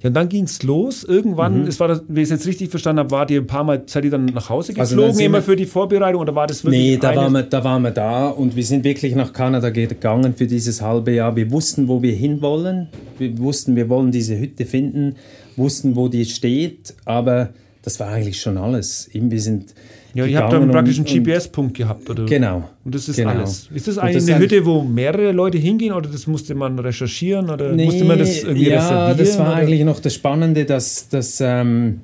[0.00, 1.04] Ja, und dann ging es los.
[1.04, 1.68] Irgendwann, mhm.
[1.68, 4.04] es war, wie ich es jetzt richtig verstanden habe, war die ein paar Mal, seid
[4.04, 6.82] ihr dann nach Hause also geflogen, also immer für die Vorbereitung oder war das wirklich?
[6.82, 10.34] Nee, da waren, wir, da waren wir da und wir sind wirklich nach Kanada gegangen
[10.34, 11.36] für dieses halbe Jahr.
[11.36, 12.88] Wir wussten, wo wir hinwollen.
[13.18, 15.16] Wir wussten, wir wollen diese Hütte finden,
[15.56, 17.50] wussten, wo die steht, aber
[17.82, 19.08] das war eigentlich schon alles.
[19.12, 19.74] wir sind
[20.14, 22.24] ja, ihr habt dann praktisch einen GPS-Punkt gehabt, oder?
[22.24, 22.68] Genau.
[22.84, 23.30] Und das ist genau.
[23.30, 23.68] alles.
[23.74, 27.50] Ist das eigentlich das eine Hütte, wo mehrere Leute hingehen oder das musste man recherchieren
[27.50, 29.08] oder nee, musste man das irgendwie ja, reservieren?
[29.08, 29.56] Ja, das war oder?
[29.56, 32.00] eigentlich noch das Spannende, dass, dass, ähm,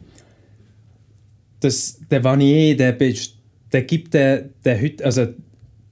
[1.61, 5.27] dass der Vanier, der, der gibt der, der Hütte, also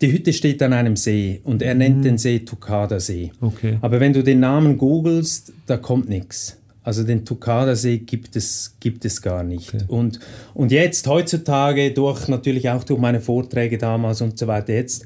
[0.03, 2.03] die Hütte steht an einem See und er nennt mhm.
[2.03, 3.31] den See Tukada See.
[3.41, 3.79] Okay.
[3.81, 6.59] Aber wenn du den Namen googelst, da kommt nichts.
[6.85, 9.75] Also den Tukada-See gibt es, gibt es gar nicht.
[9.75, 9.85] Okay.
[9.87, 10.19] Und,
[10.53, 15.05] und jetzt, heutzutage, durch natürlich auch durch meine Vorträge damals und so weiter, jetzt,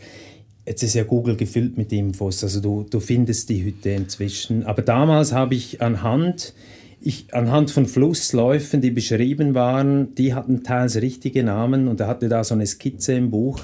[0.65, 2.43] jetzt ist ja Google gefüllt mit Infos.
[2.43, 4.65] Also du, du findest die Hütte inzwischen.
[4.65, 6.55] Aber damals habe ich anhand,
[7.01, 12.29] ich, anhand von Flussläufen, die beschrieben waren, die hatten teils richtige Namen und er hatte
[12.29, 13.61] da so eine Skizze im Buch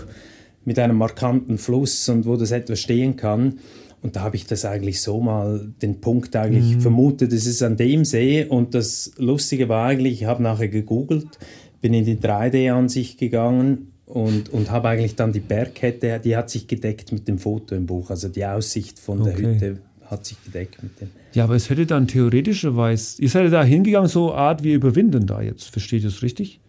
[0.64, 3.58] mit einem markanten Fluss und wo das etwas stehen kann.
[4.02, 6.80] Und da habe ich das eigentlich so mal, den Punkt eigentlich mhm.
[6.80, 8.44] vermutet, es ist an dem See.
[8.44, 11.38] Und das Lustige war eigentlich, ich habe nachher gegoogelt,
[11.80, 16.66] bin in die 3D-Ansicht gegangen und, und habe eigentlich dann die Bergkette, die hat sich
[16.66, 18.10] gedeckt mit dem Foto im Buch.
[18.10, 19.30] Also die Aussicht von okay.
[19.30, 21.10] der Hütte hat sich gedeckt mit dem.
[21.32, 25.40] Ja, aber es hätte dann theoretischerweise, ihr seid da hingegangen, so Art, wir überwinden da
[25.40, 26.60] jetzt, versteht ihr das richtig?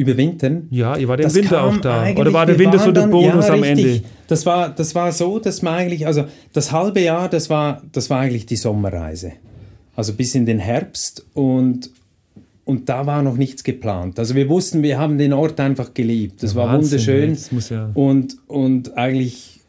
[0.00, 0.66] Überwintern.
[0.70, 2.10] Ja, ihr war im Winter auch da.
[2.16, 4.00] Oder war der Winter so der Bonus ja, am Ende?
[4.26, 8.08] Das war, das war so, dass man eigentlich, also das halbe Jahr, das war, das
[8.08, 9.32] war eigentlich die Sommerreise.
[9.94, 11.90] Also bis in den Herbst und,
[12.64, 14.18] und da war noch nichts geplant.
[14.18, 16.42] Also wir wussten, wir haben den Ort einfach geliebt.
[16.42, 17.60] Das ja, war Wahnsinn, wunderschön.
[17.68, 17.90] Ja.
[17.92, 19.59] Und, und eigentlich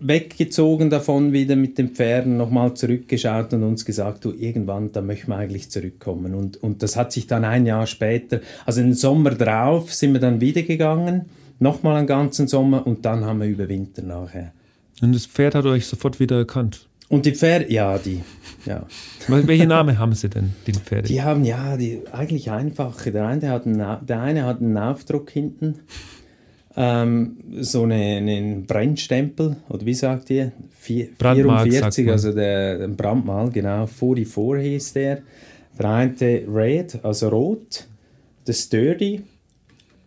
[0.00, 5.28] weggezogen davon, wieder mit den Pferden nochmal zurückgeschaut und uns gesagt, du, irgendwann, da möchten
[5.28, 6.34] wir eigentlich zurückkommen.
[6.34, 10.20] Und, und das hat sich dann ein Jahr später, also den Sommer drauf, sind wir
[10.20, 11.26] dann wieder gegangen,
[11.58, 14.52] nochmal einen ganzen Sommer und dann haben wir über Winter nachher.
[15.02, 16.86] Und das Pferd hat euch sofort wieder erkannt?
[17.08, 18.20] Und die Pferde, ja, die,
[18.66, 18.86] ja.
[19.26, 21.08] Welche Namen haben sie denn, die Pferde?
[21.08, 23.10] Die haben, ja, die eigentlich einfache.
[23.10, 25.80] Der eine hat einen, der eine hat einen Aufdruck hinten
[26.76, 30.52] ähm, so einen eine Brennstempel, oder wie sagt ihr?
[30.78, 33.86] Vier, 44, also der, der Brandmal, genau.
[33.86, 35.22] 44 hieß der.
[35.78, 36.14] Der eine
[36.52, 37.86] Red, also rot.
[38.46, 39.22] Der Sturdy.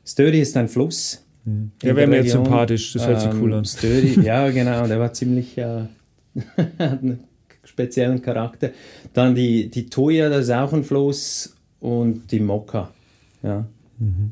[0.06, 1.24] Sturdy ist ein Fluss.
[1.46, 1.72] Mhm.
[1.82, 3.60] Der wäre mir jetzt sympathisch, das hört sich cool an.
[3.60, 5.58] Ähm, Sturdy, ja, genau, der war ziemlich.
[5.58, 5.86] Äh,
[6.80, 7.24] hat einen
[7.64, 8.72] speziellen Charakter.
[9.14, 11.56] Dann die, die Toya, das ist auch ein Fluss.
[11.80, 12.92] Und die Mokka.
[13.44, 13.66] Ja.
[14.00, 14.32] Mhm.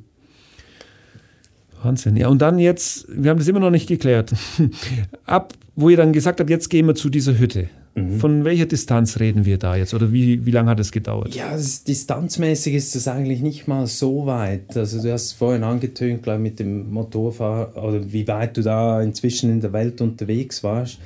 [1.84, 2.15] Wahnsinn.
[2.15, 4.34] Ja, und dann jetzt, wir haben das immer noch nicht geklärt.
[5.26, 7.70] Ab, wo ihr dann gesagt habt, jetzt gehen wir zu dieser Hütte.
[7.96, 8.20] Mhm.
[8.20, 9.94] Von welcher Distanz reden wir da jetzt?
[9.94, 11.36] Oder wie, wie lange hat es gedauert?
[11.36, 14.78] Ja, ist, distanzmäßig ist das eigentlich nicht mal so weit.
[14.78, 19.52] Also du hast vorhin angetönt, glaube mit dem Motorfahr oder wie weit du da inzwischen
[19.52, 21.00] in der Welt unterwegs warst.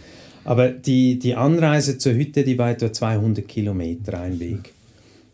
[0.43, 4.73] Aber die, die Anreise zur Hütte, die war etwa 200 Kilometer ein Weg.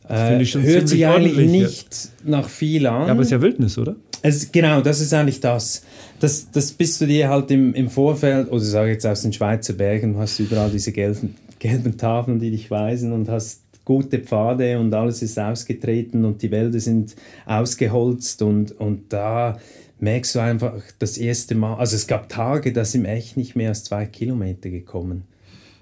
[0.07, 3.07] Äh, hört sich eigentlich nicht nach viel an.
[3.07, 3.95] Ja, aber es ist ja Wildnis, oder?
[4.21, 5.83] Es, genau, das ist eigentlich das.
[6.19, 9.73] Das, das bist du dir halt im, im Vorfeld, oder sage jetzt aus den Schweizer
[9.73, 14.79] Bergen, hast du überall diese gelben, gelben Tafeln, die dich weisen und hast gute Pfade
[14.79, 19.57] und alles ist ausgetreten und die Wälder sind ausgeholzt und, und da
[19.99, 23.69] merkst du einfach das erste Mal, also es gab Tage, da sind echt nicht mehr
[23.69, 25.23] als zwei Kilometer gekommen.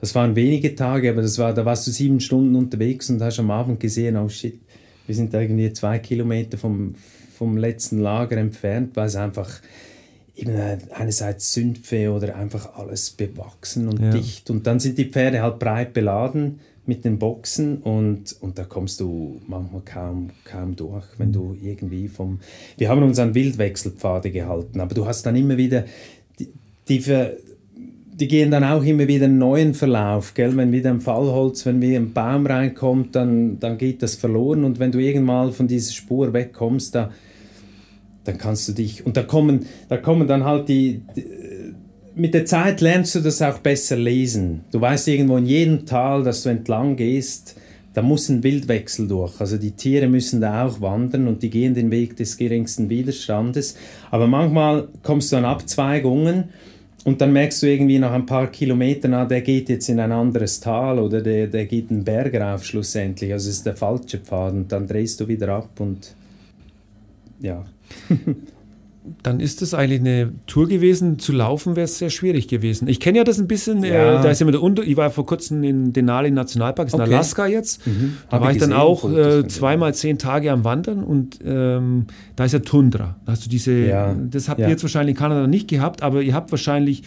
[0.02, 3.40] Das waren wenige Tage, aber das war, da warst du sieben Stunden unterwegs und hast
[3.40, 4.60] am Abend gesehen, oh shit,
[5.08, 6.96] wir sind irgendwie zwei Kilometer vom,
[7.40, 9.62] vom letzten Lager entfernt, weil es einfach
[10.36, 10.54] eben
[10.94, 14.12] einerseits Sümpfe oder einfach alles bewachsen und ja.
[14.12, 14.50] dicht.
[14.50, 19.00] Und dann sind die Pferde halt breit beladen mit den Boxen und, und da kommst
[19.00, 22.42] du manchmal kaum, kaum durch, wenn du irgendwie vom...
[22.78, 25.86] Wir haben uns an Wildwechselpfade gehalten, aber du hast dann immer wieder...
[26.40, 26.50] Die,
[26.90, 27.02] die,
[28.20, 30.58] die gehen dann auch immer wieder einen neuen Verlauf, gell?
[30.58, 34.78] wenn wieder ein Fallholz, wenn wieder ein Baum reinkommt, dann, dann geht das verloren und
[34.80, 37.12] wenn du irgendwann von dieser Spur wegkommst, da,
[38.24, 41.26] dann kannst du dich, und da kommen, da kommen dann halt die, die
[42.20, 44.66] mit der Zeit lernst du das auch besser lesen.
[44.72, 47.56] Du weißt irgendwo in jedem Tal, dass du entlang gehst,
[47.94, 49.40] da muss ein Wildwechsel durch.
[49.40, 53.78] Also die Tiere müssen da auch wandern und die gehen den Weg des geringsten Widerstandes.
[54.12, 56.50] Aber manchmal kommst du an Abzweigungen
[57.06, 60.12] und dann merkst du irgendwie nach ein paar Kilometern, ah, der geht jetzt in ein
[60.12, 63.32] anderes Tal oder der, der geht einen Berg rauf schlussendlich.
[63.32, 66.14] Also es ist der falsche Pfad und dann drehst du wieder ab und
[67.40, 67.66] ja.
[69.24, 71.20] dann ist das eigentlich eine Tour gewesen.
[71.20, 72.88] Zu laufen wäre es sehr schwierig gewesen.
[72.88, 73.84] Ich kenne ja das ein bisschen.
[73.84, 74.20] Äh, ja.
[74.20, 77.04] Äh, da ist ja mit der Unter ich war vor kurzem in Denali Nationalpark, okay.
[77.04, 77.86] in Alaska jetzt.
[77.86, 78.18] Mhm.
[78.30, 82.46] Da Hab war ich, dann auch äh, zweimal zehn Tage am Wandern und ähm, da
[82.46, 83.18] ist ja Tundra.
[83.26, 83.74] Da hast du diese.
[83.74, 84.14] Ja.
[84.14, 84.68] Das habt ja.
[84.68, 87.04] ihr jetzt wahrscheinlich in Kanada nicht gehabt, aber ihr habt wahrscheinlich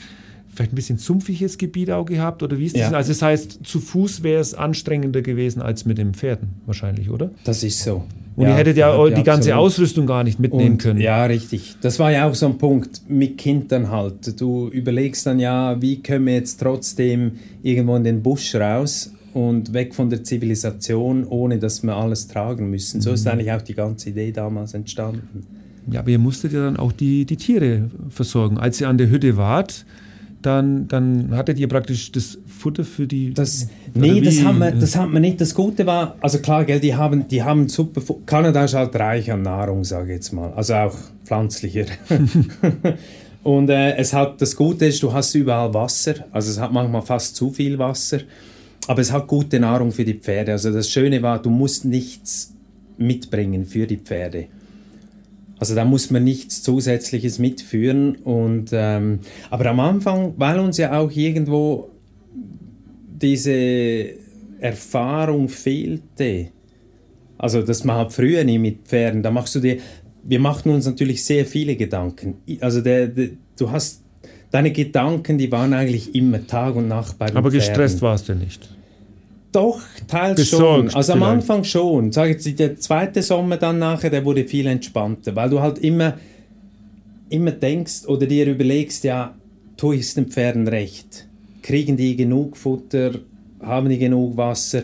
[0.54, 2.90] vielleicht ein bisschen sumpfiges Gebiet auch gehabt oder wie ist das?
[2.90, 2.96] Ja.
[2.96, 7.30] Also das heißt, zu Fuß wäre es anstrengender gewesen als mit den Pferden wahrscheinlich, oder?
[7.44, 8.04] Das ist so.
[8.34, 9.58] Und ja, ihr hättet ja die ganze absolut.
[9.58, 11.00] Ausrüstung gar nicht mitnehmen und, können.
[11.00, 11.76] Ja, richtig.
[11.82, 14.40] Das war ja auch so ein Punkt mit Kindern halt.
[14.40, 19.72] Du überlegst dann ja, wie können wir jetzt trotzdem irgendwo in den Busch raus und
[19.72, 23.00] weg von der Zivilisation, ohne dass wir alles tragen müssen.
[23.00, 23.32] So ist mhm.
[23.32, 25.46] eigentlich auch die ganze Idee damals entstanden.
[25.90, 28.58] Ja, aber ihr musstet ja dann auch die, die Tiere versorgen.
[28.58, 29.84] Als ihr an der Hütte wart,
[30.42, 33.34] dann, dann hattet ihr praktisch das Futter für die.
[33.34, 35.40] Das, nee, das haben, wir, das haben wir nicht.
[35.40, 38.00] Das Gute war, also klar, gell, die haben, die haben super.
[38.24, 40.52] Kanada ist halt reich an Nahrung, sage ich jetzt mal.
[40.52, 40.94] Also auch
[41.24, 41.86] pflanzlicher.
[43.42, 46.14] Und äh, es hat, das Gute ist, du hast überall Wasser.
[46.30, 48.20] Also es hat manchmal fast zu viel Wasser.
[48.86, 50.52] Aber es hat gute Nahrung für die Pferde.
[50.52, 52.54] Also das Schöne war, du musst nichts
[52.96, 54.46] mitbringen für die Pferde.
[55.58, 58.16] Also da muss man nichts Zusätzliches mitführen.
[58.16, 59.20] Und, ähm,
[59.50, 61.91] aber am Anfang, weil uns ja auch irgendwo
[63.22, 64.14] diese
[64.58, 66.48] Erfahrung fehlte,
[67.38, 69.78] also das man halt früher nie mit Pferden, da machst du dir,
[70.24, 72.36] wir machten uns natürlich sehr viele Gedanken.
[72.60, 74.02] Also der, der, du hast
[74.50, 78.34] deine Gedanken, die waren eigentlich immer Tag und Nacht bei den Aber gestresst warst du
[78.34, 78.68] nicht.
[79.50, 80.94] Doch, teils Besorgt schon.
[80.94, 81.32] Also am vielleicht.
[81.34, 82.12] Anfang schon.
[82.12, 86.18] Sag jetzt, der zweite Sommer dann nachher, der wurde viel entspannter, weil du halt immer,
[87.28, 89.34] immer denkst oder dir überlegst, ja,
[89.76, 91.28] tue ich es den Pferden recht?
[91.62, 93.12] Kriegen die genug Futter?
[93.62, 94.82] Haben die genug Wasser?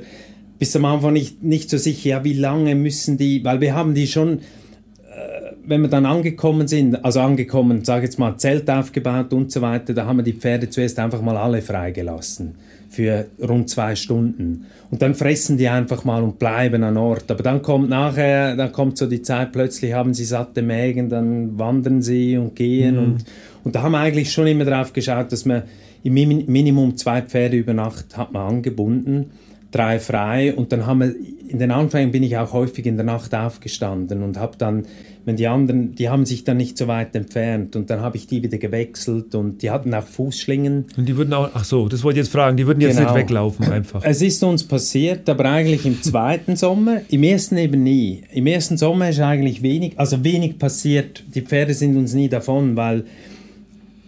[0.58, 3.94] Bist am Anfang nicht, nicht so sicher, ja, wie lange müssen die, weil wir haben
[3.94, 9.32] die schon, äh, wenn wir dann angekommen sind, also angekommen, sag jetzt mal, Zelt aufgebaut
[9.32, 12.54] und so weiter, da haben wir die Pferde zuerst einfach mal alle freigelassen
[12.90, 14.66] für rund zwei Stunden.
[14.90, 17.30] Und dann fressen die einfach mal und bleiben an Ort.
[17.30, 21.58] Aber dann kommt nachher, dann kommt so die Zeit, plötzlich haben sie satte Mägen, dann
[21.58, 22.94] wandern sie und gehen.
[22.94, 23.02] Mhm.
[23.02, 23.24] Und,
[23.64, 25.64] und da haben wir eigentlich schon immer darauf geschaut, dass man
[26.02, 29.30] im Minimum zwei Pferde über Nacht hat man angebunden
[29.70, 31.14] drei frei und dann haben wir,
[31.48, 34.84] in den Anfängen bin ich auch häufig in der Nacht aufgestanden und habe dann,
[35.24, 38.26] wenn die anderen, die haben sich dann nicht so weit entfernt und dann habe ich
[38.26, 40.86] die wieder gewechselt und die hatten auch Fußschlingen.
[40.96, 43.12] Und die würden auch, ach so, das wollte ich jetzt fragen, die würden jetzt genau.
[43.12, 44.02] nicht weglaufen einfach.
[44.04, 48.22] Es ist uns passiert, aber eigentlich im zweiten Sommer, im ersten eben nie.
[48.32, 52.74] Im ersten Sommer ist eigentlich wenig, also wenig passiert, die Pferde sind uns nie davon,
[52.76, 53.04] weil,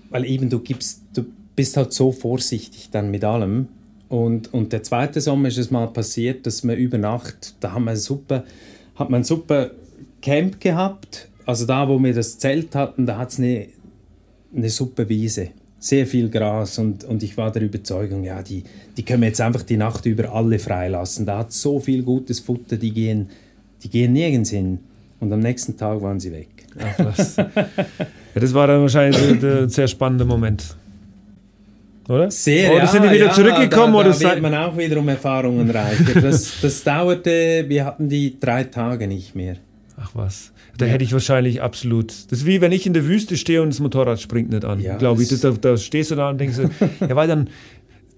[0.09, 1.25] weil eben du gibst, du
[1.57, 3.69] bist halt so vorsichtig dann mit allem
[4.11, 7.85] und, und der zweite Sommer ist es mal passiert, dass wir über Nacht, da haben
[7.85, 8.43] wir super,
[8.97, 9.71] hat man ein super
[10.21, 11.29] Camp gehabt.
[11.47, 13.69] Also da, wo wir das Zelt hatten, da hat es eine,
[14.55, 15.51] eine super Wiese.
[15.79, 18.65] Sehr viel Gras und, und ich war der Überzeugung, ja, die,
[18.97, 21.25] die können wir jetzt einfach die Nacht über alle freilassen.
[21.25, 23.29] Da hat so viel gutes Futter, die gehen,
[23.85, 24.81] die gehen nirgends hin.
[25.21, 26.49] Und am nächsten Tag waren sie weg.
[26.81, 27.37] Ach, was.
[27.37, 27.45] ja,
[28.35, 30.77] das war dann wahrscheinlich ein sehr spannender Moment.
[32.11, 32.31] Oder?
[32.31, 33.93] Sehr, oder ja, sind die wieder ja, zurückgekommen?
[33.95, 36.21] Da, da oder wird man auch wiederum Erfahrungen reicher.
[36.21, 39.57] Das, das dauerte, wir hatten die drei Tage nicht mehr.
[39.97, 40.53] Ach was.
[40.77, 42.11] Da hätte ich wahrscheinlich absolut.
[42.31, 44.81] Das ist wie wenn ich in der Wüste stehe und das Motorrad springt nicht an.
[44.81, 45.29] Ja, Glaube ich.
[45.29, 46.63] das- da, da stehst du da und denkst, so,
[47.09, 47.49] ja, weil dann,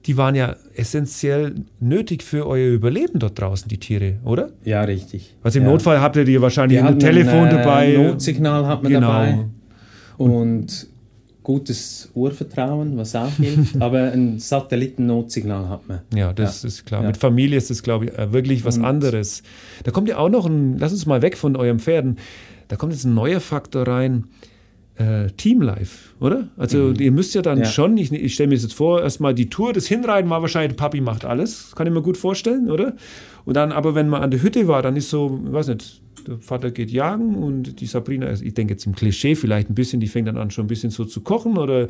[0.07, 4.51] die waren ja essentiell nötig für euer Überleben dort draußen, die Tiere, oder?
[4.65, 5.35] Ja, richtig.
[5.43, 5.71] Also im ja.
[5.71, 7.93] Notfall habt ihr die wahrscheinlich ein Telefon ein, äh, dabei.
[7.97, 9.09] Notsignal hat man Genau.
[9.09, 9.39] dabei.
[10.17, 10.87] Und
[11.43, 13.77] gutes Urvertrauen, was auch hilft.
[13.81, 16.01] aber ein Satellitennotsignal hat man.
[16.15, 17.03] Ja, das ist klar.
[17.03, 17.09] Ja.
[17.09, 19.43] Mit Familie ist das, glaube ich, äh, wirklich was Und- anderes.
[19.85, 22.19] Da kommt ja auch noch ein, lass uns mal weg von euren Pferden,
[22.69, 24.25] da kommt jetzt ein neuer Faktor rein,
[24.97, 26.49] äh, Teamlife, oder?
[26.57, 27.65] Also ihr müsst ja dann Mhm.
[27.65, 27.71] Ja.
[27.71, 30.77] schon, ich, ich stelle mir das jetzt vor, erstmal die Tour, das Hinreiten war wahrscheinlich,
[30.77, 32.95] Papi macht alles, kann ich mir gut vorstellen, oder?
[33.45, 36.01] Und dann, aber wenn man an der Hütte war, dann ist so, ich weiß nicht,
[36.29, 39.75] der Vater geht jagen und die Sabrina, also ich denke jetzt im Klischee vielleicht ein
[39.75, 41.89] bisschen, die fängt dann an schon ein bisschen so zu kochen oder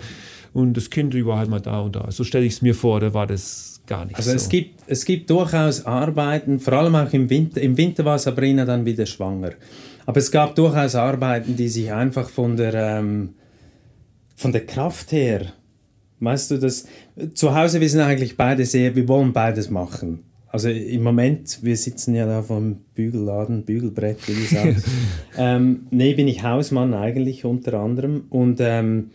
[0.54, 2.10] und das Kind, war halt mal da und da.
[2.10, 4.36] So stelle ich es mir vor, oder war das gar nicht Also so?
[4.36, 7.60] es, gibt, es gibt durchaus Arbeiten, vor allem auch im Winter.
[7.60, 9.50] Im Winter war Sabrina dann wieder schwanger.
[10.06, 13.34] Aber es gab durchaus Arbeiten, die sich einfach von der, ähm,
[14.36, 15.52] von der Kraft her,
[16.20, 16.86] weißt du, das,
[17.34, 20.24] zu Hause, wir sind eigentlich beide sehr, wir wollen beides machen.
[20.48, 24.86] Also im Moment, wir sitzen ja da vom Bügelladen, Bügelbrett, wie du sagst.
[25.38, 28.24] ähm, nee, bin ich Hausmann eigentlich unter anderem.
[28.28, 29.12] Und ähm,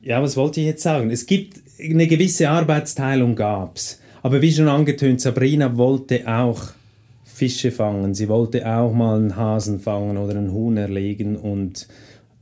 [0.00, 1.10] ja, was wollte ich jetzt sagen?
[1.10, 4.00] Es gibt eine gewisse Arbeitsteilung gab's.
[4.22, 6.70] Aber wie schon angetönt, Sabrina wollte auch
[7.36, 8.14] Fische fangen.
[8.14, 11.86] Sie wollte auch mal einen Hasen fangen oder einen Huhn erlegen und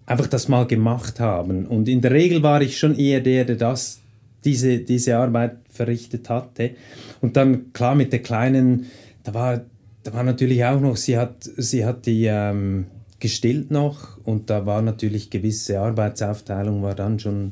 [0.07, 1.67] einfach das mal gemacht haben.
[1.67, 3.99] Und in der Regel war ich schon eher der, der das,
[4.45, 6.77] diese, diese Arbeit verrichtet hatte.
[7.21, 8.87] Und dann, klar, mit der Kleinen,
[9.25, 9.63] da war,
[10.05, 12.87] da war natürlich auch noch, sie hat, sie hat die ähm,
[13.19, 17.51] gestillt noch und da war natürlich gewisse Arbeitsaufteilung war dann schon,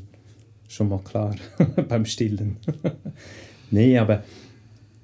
[0.69, 1.35] schon mal klar
[1.89, 2.55] beim Stillen.
[3.69, 4.23] nee, aber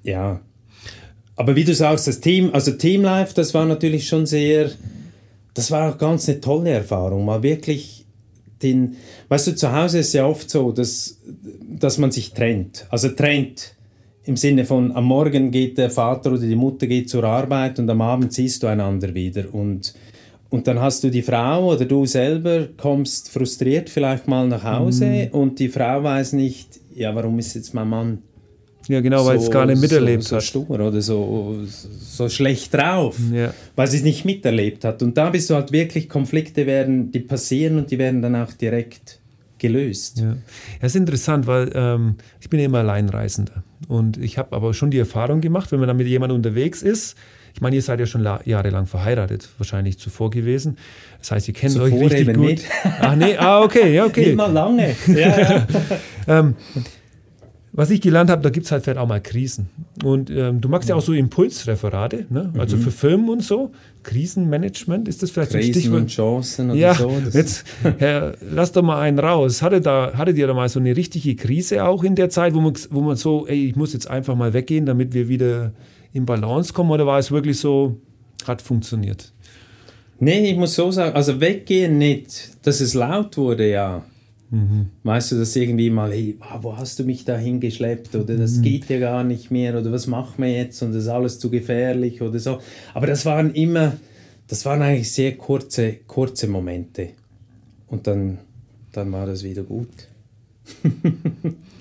[0.02, 0.40] ja.
[1.40, 4.72] Aber wie du sagst, das Team, also Teamlife, das war natürlich schon sehr,
[5.54, 8.04] das war auch ganz eine tolle Erfahrung, mal wirklich
[8.60, 8.96] den,
[9.30, 11.18] weißt du, zu Hause ist ja oft so, dass,
[11.66, 12.86] dass man sich trennt.
[12.90, 13.74] Also trennt
[14.24, 17.88] im Sinne von, am Morgen geht der Vater oder die Mutter geht zur Arbeit und
[17.88, 19.46] am Abend siehst du einander wieder.
[19.54, 19.94] Und,
[20.50, 25.30] und dann hast du die Frau oder du selber kommst frustriert vielleicht mal nach Hause
[25.32, 28.18] und die Frau weiß nicht, ja, warum ist jetzt mein Mann
[28.88, 30.42] Ja, genau, weil es gar nicht miterlebt so, so hat.
[30.42, 33.52] stur oder so, so schlecht drauf, Ja.
[33.76, 35.02] weil sie es nicht miterlebt hat.
[35.02, 38.52] Und da bist du halt wirklich, Konflikte werden, die passieren und die werden dann auch
[38.52, 39.20] direkt
[39.58, 40.18] gelöst.
[40.20, 40.36] Ja.
[40.80, 43.62] ja, ist interessant, weil ähm, ich bin ja immer Alleinreisender.
[43.88, 47.16] Und ich habe aber schon die Erfahrung gemacht, wenn man dann mit jemandem unterwegs ist,
[47.52, 50.78] ich meine, ihr seid ja schon la- jahrelang verheiratet, wahrscheinlich zuvor gewesen.
[51.18, 52.46] Das heißt, ihr kennt euch Zuvor richtig eben gut.
[52.46, 52.64] nicht.
[53.00, 54.26] Ach nee, ah, okay, ja, okay.
[54.26, 54.94] Nicht mal lange.
[55.08, 55.66] Ja, ja.
[56.28, 56.54] Ähm,
[57.72, 59.70] was ich gelernt habe, da gibt es halt vielleicht auch mal Krisen.
[60.02, 62.52] Und ähm, du magst ja auch so Impulsreferate, ne?
[62.58, 63.70] also für Film und so.
[64.02, 66.00] Krisenmanagement, ist das vielleicht ein Krisen Stichwort?
[66.00, 67.10] und Chancen oder Ja, so.
[67.32, 67.64] Jetzt
[67.98, 69.62] Herr, lass doch mal einen raus.
[69.62, 72.60] Hatte da, hattet ihr da mal so eine richtige Krise auch in der Zeit, wo
[72.60, 75.72] man, wo man so, ey, ich muss jetzt einfach mal weggehen, damit wir wieder
[76.12, 76.90] in Balance kommen?
[76.90, 78.00] Oder war es wirklich so,
[78.46, 79.32] hat funktioniert?
[80.18, 84.04] Nee, ich muss so sagen, also weggehen nicht, dass es laut wurde, ja.
[85.04, 88.88] Weißt du, dass irgendwie mal, hey, wo hast du mich da hingeschleppt oder das geht
[88.88, 92.20] ja gar nicht mehr oder was machen wir jetzt und das ist alles zu gefährlich
[92.20, 92.58] oder so.
[92.92, 93.92] Aber das waren immer,
[94.48, 97.10] das waren eigentlich sehr kurze, kurze Momente.
[97.86, 98.38] Und dann,
[98.92, 99.88] dann war das wieder gut.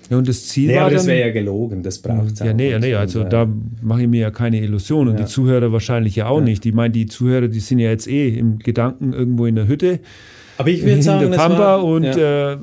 [0.10, 2.40] Ja, und das Ziel Nee, war aber das dann, wäre ja gelogen, das braucht es
[2.40, 3.48] Ja, nee, nee, also da
[3.82, 5.10] mache ich mir ja keine Illusionen.
[5.10, 5.26] Und Ja.
[5.26, 6.66] die Zuhörer wahrscheinlich ja auch nicht.
[6.66, 10.00] Ich meine, die Zuhörer, die sind ja jetzt eh im Gedanken irgendwo in der Hütte,
[10.60, 12.54] Aber ich würde in sagen, der das war, und ja.
[12.54, 12.58] äh,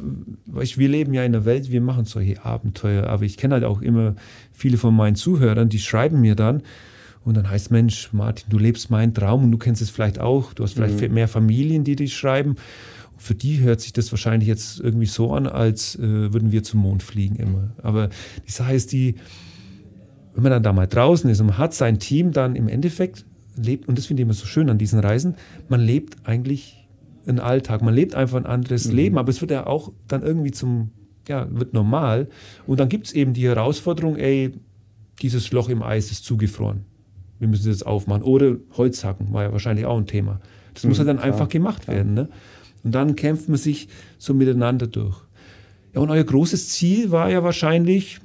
[0.47, 3.07] wir leben ja in einer Welt, wir machen solche Abenteuer.
[3.07, 4.15] Aber ich kenne halt auch immer
[4.53, 6.63] viele von meinen Zuhörern, die schreiben mir dann
[7.25, 10.53] und dann heißt, Mensch, Martin, du lebst meinen Traum und du kennst es vielleicht auch.
[10.53, 10.85] Du hast Mhm.
[10.99, 12.51] vielleicht mehr Familien, die dich schreiben.
[12.51, 16.63] Und für die hört sich das wahrscheinlich jetzt irgendwie so an, als äh, würden wir
[16.63, 17.71] zum Mond fliegen immer.
[17.83, 18.11] Aber
[18.47, 19.15] die Sache ist die,
[20.35, 23.25] wenn man dann da mal draußen ist und man hat sein Team dann im Endeffekt
[23.57, 25.35] lebt, und das finde ich immer so schön an diesen Reisen,
[25.71, 26.86] man lebt eigentlich
[27.27, 30.53] einen Alltag, man lebt einfach ein anderes Leben, aber es wird ja auch dann irgendwie
[30.53, 30.91] zum,
[31.29, 32.29] ja, wird normal.
[32.67, 34.53] Und dann gibt es eben die Herausforderung, ey,
[35.23, 36.85] dieses Loch im Eis ist zugefroren.
[37.39, 38.23] Wir müssen es jetzt aufmachen.
[38.23, 40.41] Oder Holz hacken, war ja wahrscheinlich auch ein Thema.
[40.75, 42.15] Das muss ja dann klar, einfach gemacht werden.
[42.15, 42.29] Ne?
[42.85, 45.17] Und dann kämpft man sich so miteinander durch.
[45.95, 48.21] Ja, und euer großes Ziel war ja wahrscheinlich,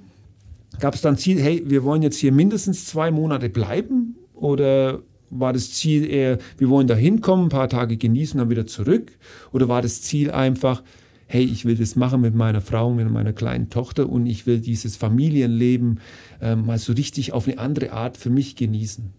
[0.80, 4.16] gab es dann Ziel, hey, wir wollen jetzt hier mindestens zwei Monate bleiben?
[4.34, 5.02] Oder
[5.32, 9.12] war das Ziel eher, wir wollen da hinkommen, ein paar Tage genießen, dann wieder zurück?
[9.52, 10.84] Oder war das Ziel einfach,
[11.28, 14.60] hey, ich will das machen mit meiner Frau, mit meiner kleinen Tochter und ich will
[14.60, 16.00] dieses Familienleben
[16.42, 19.12] äh, mal so richtig auf eine andere Art für mich genießen.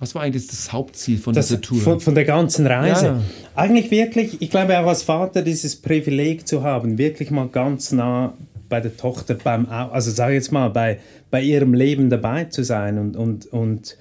[0.00, 1.80] Was war eigentlich das Hauptziel von das, dieser Tour?
[1.80, 3.06] Von, von, der ganzen Reise.
[3.06, 3.20] Ja.
[3.56, 8.34] Eigentlich wirklich, ich glaube auch als Vater dieses Privileg zu haben, wirklich mal ganz nah
[8.68, 11.00] bei der Tochter, beim, also sage ich jetzt mal, bei,
[11.30, 13.96] bei ihrem Leben dabei zu sein und, und, und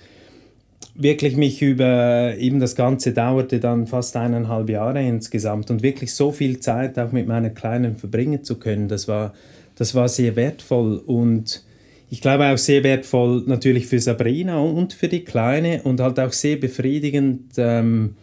[0.98, 6.32] wirklich mich über, eben das Ganze dauerte dann fast eineinhalb Jahre insgesamt und wirklich so
[6.32, 9.34] viel Zeit auch mit meiner Kleinen verbringen zu können, das war,
[9.76, 11.64] das war sehr wertvoll und
[12.10, 16.34] ich glaube auch sehr wertvoll natürlich für Sabrina und für die Kleine und halt auch
[16.34, 18.16] sehr befriedigend, ähm,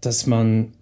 [0.00, 0.72] dass man,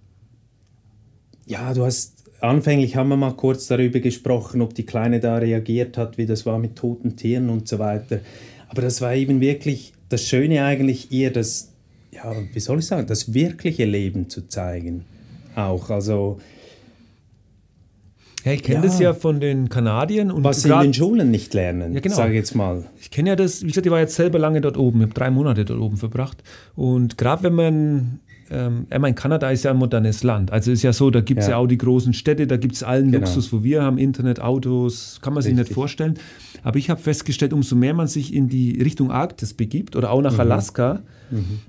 [1.46, 5.96] ja, du hast, anfänglich haben wir mal kurz darüber gesprochen, ob die Kleine da reagiert
[5.96, 8.20] hat, wie das war mit toten Tieren und so weiter.
[8.68, 11.72] Aber das war eben wirklich das Schöne eigentlich ihr, das,
[12.12, 15.04] ja, wie soll ich sagen, das wirkliche Leben zu zeigen.
[15.54, 16.38] Auch, also
[18.46, 18.82] ja, ich kenne ja.
[18.82, 20.30] das ja von den Kanadiern.
[20.30, 22.14] Und Was sie in den Schulen nicht lernen, ja, genau.
[22.14, 22.84] sage ich jetzt mal.
[23.00, 25.14] Ich kenne ja das, wie gesagt, ich war jetzt selber lange dort oben, ich habe
[25.14, 26.44] drei Monate dort oben verbracht.
[26.76, 30.52] Und gerade wenn man ähm, ich meine, Kanada ist ja ein modernes Land.
[30.52, 31.52] Also ist ja so, da gibt es ja.
[31.52, 31.56] ja.
[31.58, 33.26] auch die großen Städte, da gibt es allen genau.
[33.26, 35.68] Luxus, wo wir haben, Internet, Autos, kann man sich Richtig.
[35.68, 36.14] nicht vorstellen.
[36.62, 40.22] Aber ich habe festgestellt, umso mehr man sich in die Richtung Arktis begibt oder auch
[40.22, 40.40] nach mhm.
[40.40, 41.60] Alaska, mhm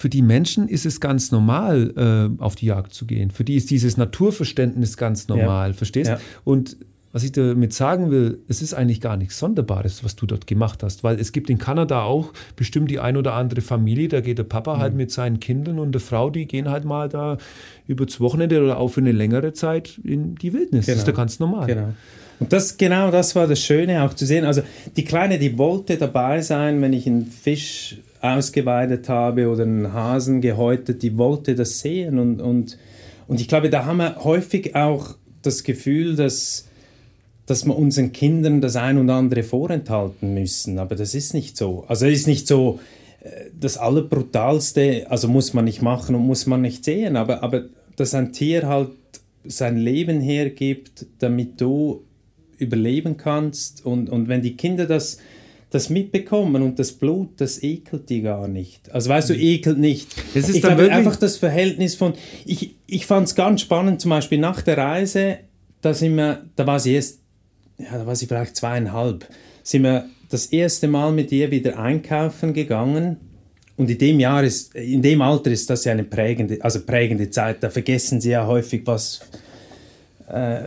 [0.00, 1.92] für die Menschen ist es ganz normal,
[2.38, 3.30] äh, auf die Jagd zu gehen.
[3.30, 5.74] Für die ist dieses Naturverständnis ganz normal, ja.
[5.74, 6.08] verstehst?
[6.08, 6.18] Ja.
[6.42, 6.78] Und
[7.12, 10.82] was ich damit sagen will, es ist eigentlich gar nichts Sonderbares, was du dort gemacht
[10.82, 14.38] hast, weil es gibt in Kanada auch bestimmt die ein oder andere Familie, da geht
[14.38, 14.82] der Papa halt mhm.
[14.82, 17.38] halt mit seinen Kindern und der Frau, die gehen halt mal da
[17.86, 20.86] über das Wochenende oder auch für eine längere Zeit in die Wildnis.
[20.86, 20.94] Genau.
[20.94, 21.16] Das ist ja genau.
[21.16, 21.66] ganz normal.
[21.66, 21.94] Genau.
[22.38, 24.44] Und das genau das war das Schöne auch zu sehen.
[24.44, 24.62] Also
[24.96, 30.40] die Kleine, die wollte dabei sein, wenn ich einen Fisch ausgeweidet habe oder einen Hasen
[30.40, 32.18] gehäutet, die wollte das sehen.
[32.18, 32.78] Und, und,
[33.26, 36.68] und ich glaube, da haben wir häufig auch das Gefühl, dass,
[37.50, 40.78] dass wir unseren Kindern das ein und andere vorenthalten müssen.
[40.78, 41.84] Aber das ist nicht so.
[41.88, 42.78] Also es ist nicht so
[43.20, 47.64] äh, das Allerbrutalste, also muss man nicht machen und muss man nicht sehen, aber, aber
[47.96, 48.90] dass ein Tier halt
[49.42, 52.04] sein Leben hergibt, damit du
[52.56, 53.84] überleben kannst.
[53.84, 55.18] Und, und wenn die Kinder das
[55.70, 58.92] das mitbekommen und das Blut, das ekelt die gar nicht.
[58.92, 59.40] Also weißt du, mhm.
[59.40, 60.08] ekelt nicht.
[60.34, 64.10] Das ist ich glaube einfach das Verhältnis von, ich, ich fand es ganz spannend, zum
[64.10, 65.38] Beispiel nach der Reise,
[65.80, 67.19] da sind wir, da war sie erst,
[67.82, 69.26] ja, da war sie vielleicht zweieinhalb,
[69.62, 73.16] sind wir das erste Mal mit ihr wieder einkaufen gegangen
[73.80, 77.30] und in dem Jahr ist, in dem Alter ist das ja eine prägende, also prägende
[77.30, 77.62] Zeit.
[77.62, 79.20] Da vergessen sie ja häufig, was,
[80.28, 80.64] äh,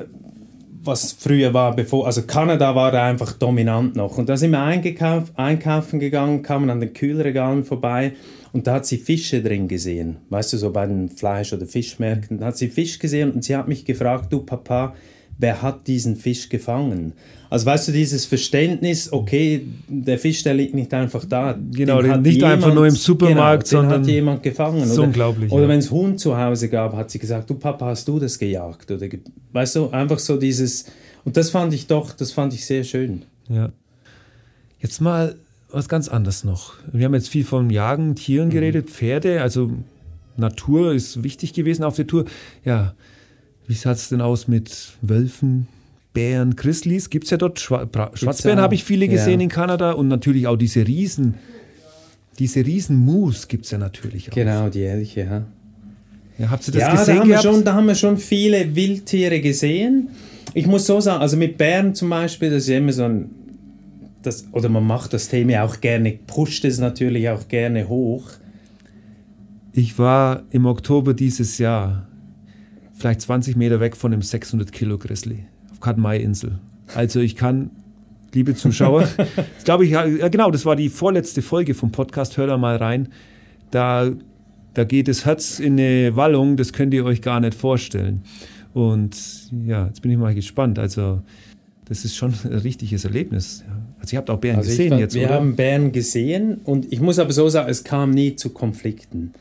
[0.81, 4.17] was früher war, bevor, also Kanada war da einfach dominant noch.
[4.17, 8.13] Und da sind wir einkaufen gegangen, kamen an den Kühlregalen vorbei
[8.51, 10.17] und da hat sie Fische drin gesehen.
[10.29, 12.39] Weißt du, so bei den Fleisch- oder Fischmärkten.
[12.39, 14.95] Da hat sie Fisch gesehen und sie hat mich gefragt, du Papa,
[15.37, 17.13] wer hat diesen Fisch gefangen?
[17.49, 21.55] Also weißt du, dieses Verständnis, okay, der Fisch, der liegt nicht einfach da.
[21.71, 24.89] Genau, nicht jemand, einfach nur im Supermarkt, genau, sondern hat jemand gefangen.
[24.89, 25.51] Oder, unglaublich.
[25.51, 25.69] Oder ja.
[25.69, 28.89] wenn es Huhn zu Hause gab, hat sie gesagt, du Papa, hast du das gejagt?
[28.89, 29.07] Oder
[29.51, 30.85] weißt du, einfach so dieses,
[31.25, 33.23] und das fand ich doch, das fand ich sehr schön.
[33.49, 33.71] Ja.
[34.79, 35.35] Jetzt mal
[35.71, 36.73] was ganz anderes noch.
[36.91, 38.53] Wir haben jetzt viel von Jagen, Tieren mhm.
[38.53, 39.71] geredet, Pferde, also
[40.37, 42.25] Natur ist wichtig gewesen auf der Tour.
[42.65, 42.93] Ja,
[43.67, 45.67] wie sah es denn aus mit Wölfen,
[46.13, 47.09] Bären, Grizzlies?
[47.09, 47.59] Gibt es ja dort.
[47.59, 49.45] Schwa Schwarzbären habe ich viele gesehen ja.
[49.45, 51.35] in Kanada und natürlich auch diese Riesen.
[52.39, 54.35] Diese Riesen-Moose gibt es ja natürlich auch.
[54.35, 55.45] Genau, die Elche, ja.
[56.39, 57.15] ja habt ihr das ja, gesehen?
[57.15, 60.09] Da haben, wir schon, da haben wir schon viele Wildtiere gesehen.
[60.55, 63.29] Ich muss so sagen, also mit Bären zum Beispiel, das ist ja immer so ein.
[64.23, 68.29] Das, oder man macht das Thema auch gerne, pusht es natürlich auch gerne hoch.
[69.73, 72.07] Ich war im Oktober dieses Jahr
[73.03, 75.39] vielleicht 20 Meter weg von einem 600 Kilo Grizzly
[75.73, 76.59] auf Katmai-Insel.
[76.95, 77.69] Also ich kann,
[78.33, 79.09] liebe Zuschauer,
[79.65, 83.09] glaube ich, ja genau, das war die vorletzte Folge vom Podcast, hör da mal rein.
[83.71, 84.09] Da,
[84.73, 88.21] da geht das Herz in eine Wallung, das könnt ihr euch gar nicht vorstellen.
[88.73, 89.17] Und
[89.65, 90.79] ja, jetzt bin ich mal gespannt.
[90.79, 91.23] Also
[91.83, 93.65] das ist schon ein richtiges Erlebnis.
[93.99, 95.35] Also ihr habt auch Bären also gesehen fand, jetzt, Wir oder?
[95.35, 99.33] haben Bären gesehen und ich muss aber so sagen, es kam nie zu Konflikten.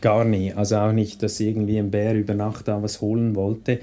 [0.00, 0.52] Gar nie.
[0.52, 3.80] Also auch nicht, dass irgendwie ein Bär über Nacht da was holen wollte.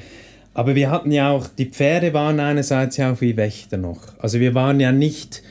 [0.53, 3.99] Aber wir hatten ja auch, die Pferde waren einerseits ja auch wie Wächter noch.
[4.17, 5.43] Also wir waren ja nicht,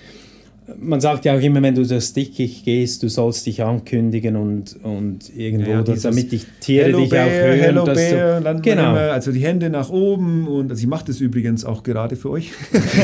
[0.81, 4.77] man sagt ja auch immer, wenn du das Dickicht gehst, du sollst dich ankündigen und,
[4.83, 7.61] und irgendwo, ja, damit die Tiere Hello dich Bear, auch hören.
[7.61, 8.91] Hello dass Bear, du, genau.
[8.91, 12.31] Immer, also die Hände nach oben und also ich mache das übrigens auch gerade für
[12.31, 12.51] euch,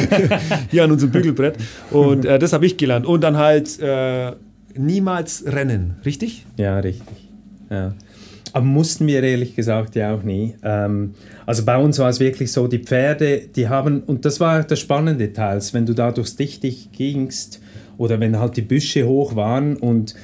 [0.72, 1.54] hier an unserem Bügelbrett.
[1.92, 3.06] Und äh, das habe ich gelernt.
[3.06, 4.32] Und dann halt äh,
[4.76, 6.46] niemals rennen, richtig?
[6.56, 7.21] Ja, richtig.
[7.72, 7.94] Ja.
[8.52, 10.54] Aber mussten wir ehrlich gesagt ja auch nie.
[10.62, 11.14] Ähm,
[11.46, 14.76] also bei uns war es wirklich so, die Pferde, die haben, und das war der
[14.76, 17.62] spannende Teil, wenn du da durchs Dichtich gingst
[17.96, 20.14] oder wenn halt die Büsche hoch waren und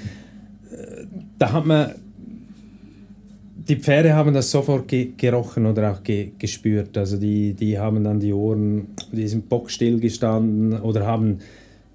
[0.70, 1.06] äh,
[1.38, 1.94] da hat man,
[3.66, 6.96] die Pferde haben das sofort ge gerochen oder auch ge gespürt.
[6.98, 11.38] Also die, die haben dann die Ohren, die sind bockstill gestanden oder haben,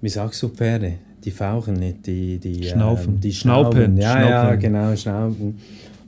[0.00, 0.94] wie sagst du Pferde?
[1.24, 3.16] Die fauchen nicht, die, die Schnaufen.
[3.16, 3.72] Äh, die Schnaupen.
[3.72, 3.96] Schnauben.
[3.96, 4.30] Ja, Schnaupen.
[4.30, 5.58] ja, genau, Schnauben.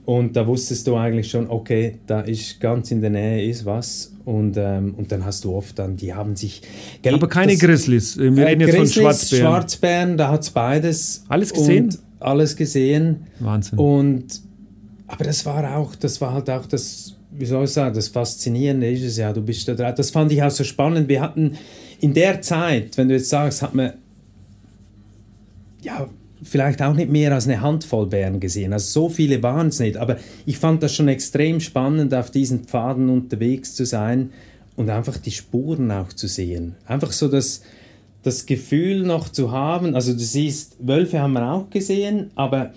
[0.05, 4.13] Und da wusstest du eigentlich schon, okay, da ist ganz in der Nähe ist was.
[4.23, 6.61] Und, ähm, und dann hast du oft dann, die haben sich.
[7.01, 8.17] Gell, Aber keine das, Grizzlies.
[8.17, 9.45] Wir reden jetzt Grizzlies, von Schwarzbären.
[9.45, 11.23] Schwarzbären, da hat es beides.
[11.27, 11.89] Alles gesehen?
[12.19, 13.27] alles gesehen.
[13.39, 13.79] Wahnsinn.
[13.79, 14.41] Und,
[15.07, 18.89] aber das war auch, das war halt auch das, wie soll ich sagen, das Faszinierende
[18.89, 19.93] ist es ja, du bist da dran.
[19.95, 21.07] Das fand ich auch so spannend.
[21.07, 21.53] Wir hatten
[21.99, 23.93] in der Zeit, wenn du jetzt sagst, hat man
[25.81, 26.07] ja,
[26.43, 28.73] vielleicht auch nicht mehr als eine Handvoll Bären gesehen.
[28.73, 29.97] Also so viele waren es nicht.
[29.97, 34.31] Aber ich fand das schon extrem spannend, auf diesen Pfaden unterwegs zu sein
[34.75, 36.75] und einfach die Spuren auch zu sehen.
[36.85, 37.61] Einfach so das,
[38.23, 39.95] das Gefühl noch zu haben.
[39.95, 42.71] Also du siehst, Wölfe haben wir auch gesehen, aber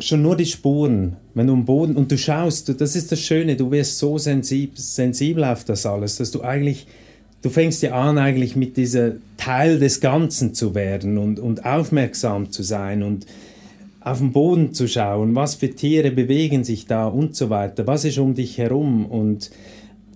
[0.00, 3.56] schon nur die Spuren, wenn du am Boden und du schaust, das ist das Schöne,
[3.56, 6.86] du wirst so sensib, sensibel auf das alles, dass du eigentlich
[7.42, 12.50] du fängst ja an, eigentlich mit dieser Teil des Ganzen zu werden und, und aufmerksam
[12.50, 13.26] zu sein und
[14.00, 18.04] auf den Boden zu schauen, was für Tiere bewegen sich da und so weiter, was
[18.04, 19.50] ist um dich herum und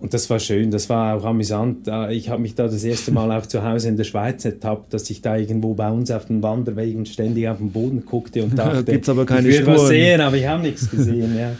[0.00, 1.88] und das war schön, das war auch amüsant.
[2.10, 5.08] Ich habe mich da das erste Mal auch zu Hause in der Schweiz ertappt, dass
[5.08, 8.84] ich da irgendwo bei uns auf den Wanderwegen ständig auf den Boden guckte und dachte,
[8.84, 9.78] Gibt's aber keine ich will Spuren.
[9.78, 11.34] was sehen, aber ich habe nichts gesehen.
[11.38, 11.52] Ja.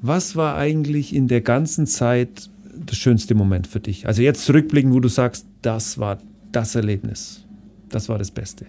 [0.00, 2.48] Was war eigentlich in der ganzen Zeit
[2.90, 4.06] der schönste Moment für dich?
[4.06, 6.18] Also jetzt zurückblicken, wo du sagst, das war
[6.52, 7.44] das Erlebnis.
[7.88, 8.66] Das war das Beste.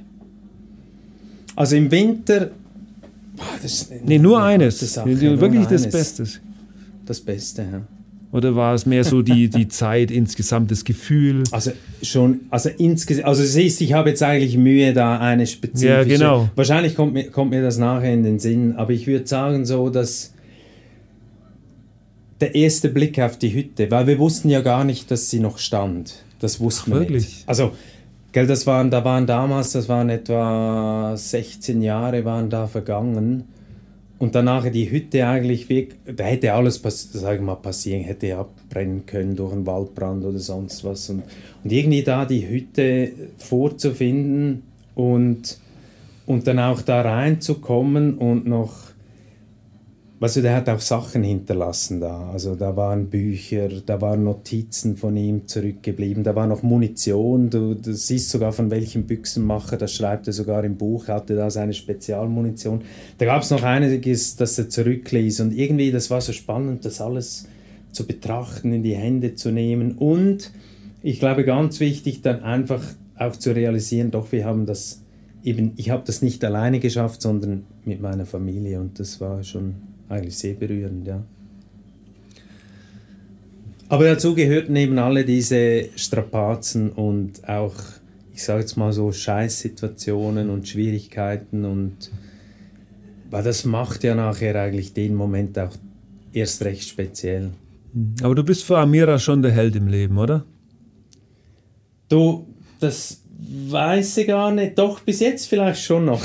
[1.56, 2.52] Also im Winter.
[3.36, 4.80] Boah, das, nee, nur eines.
[4.80, 5.90] Das Sache, wirklich nur das eines.
[5.90, 6.26] Beste.
[7.06, 7.82] Das Beste, ja.
[8.32, 11.44] Oder war es mehr so die, die Zeit, insgesamt das Gefühl?
[11.52, 15.88] Also schon, also insgesamt, also siehst, ich habe jetzt eigentlich Mühe, da eine spezifische.
[15.88, 16.50] Ja, genau.
[16.56, 19.90] Wahrscheinlich kommt mir, kommt mir das nachher in den Sinn, aber ich würde sagen so,
[19.90, 20.34] dass
[22.42, 25.58] der erste Blick auf die Hütte, weil wir wussten ja gar nicht, dass sie noch
[25.58, 26.24] stand.
[26.40, 27.44] Das wussten Ach, wir nicht.
[27.48, 27.72] Also,
[28.32, 33.46] gell, das waren, da waren damals, das waren etwa 16 Jahre waren da vergangen.
[34.18, 36.82] Und danach die Hütte eigentlich weg, da hätte alles
[37.12, 41.10] sag mal, passieren, hätte abbrennen können durch einen Waldbrand oder sonst was.
[41.10, 41.24] Und,
[41.64, 44.64] und irgendwie da die Hütte vorzufinden
[44.96, 45.58] und,
[46.26, 48.74] und dann auch da reinzukommen und noch
[50.18, 52.30] Weißt du, der hat auch Sachen hinterlassen da.
[52.30, 57.50] Also da waren Bücher, da waren Notizen von ihm zurückgeblieben, da war noch Munition.
[57.50, 61.50] Du, du siehst sogar von welchem Büchsenmacher, das schreibt er sogar im Buch, hatte da
[61.50, 62.84] seine Spezialmunition.
[63.18, 65.42] Da gab es noch einiges, das er zurückließ.
[65.42, 67.46] Und irgendwie, das war so spannend, das alles
[67.92, 69.98] zu betrachten, in die Hände zu nehmen.
[69.98, 70.54] Und
[71.04, 72.82] ich glaube, ganz wichtig, dann einfach
[73.18, 75.02] auch zu realisieren, doch, wir haben das
[75.44, 78.80] eben, ich habe das nicht alleine geschafft, sondern mit meiner Familie.
[78.80, 79.76] Und das war schon
[80.10, 81.24] eigentlich sehr berührend, ja.
[83.88, 87.76] Aber dazu gehörten neben alle diese Strapazen und auch,
[88.34, 92.12] ich sage jetzt mal so, Scheißsituationen und Schwierigkeiten und
[93.30, 95.76] weil das macht ja nachher eigentlich den Moment auch
[96.34, 97.52] erst recht speziell.
[98.22, 100.46] Aber du bist für Amira schon der Held im Leben, oder?
[102.10, 102.48] Du,
[102.80, 103.22] das
[103.70, 104.78] weiß ich gar nicht.
[104.78, 106.24] Doch, bis jetzt vielleicht schon noch.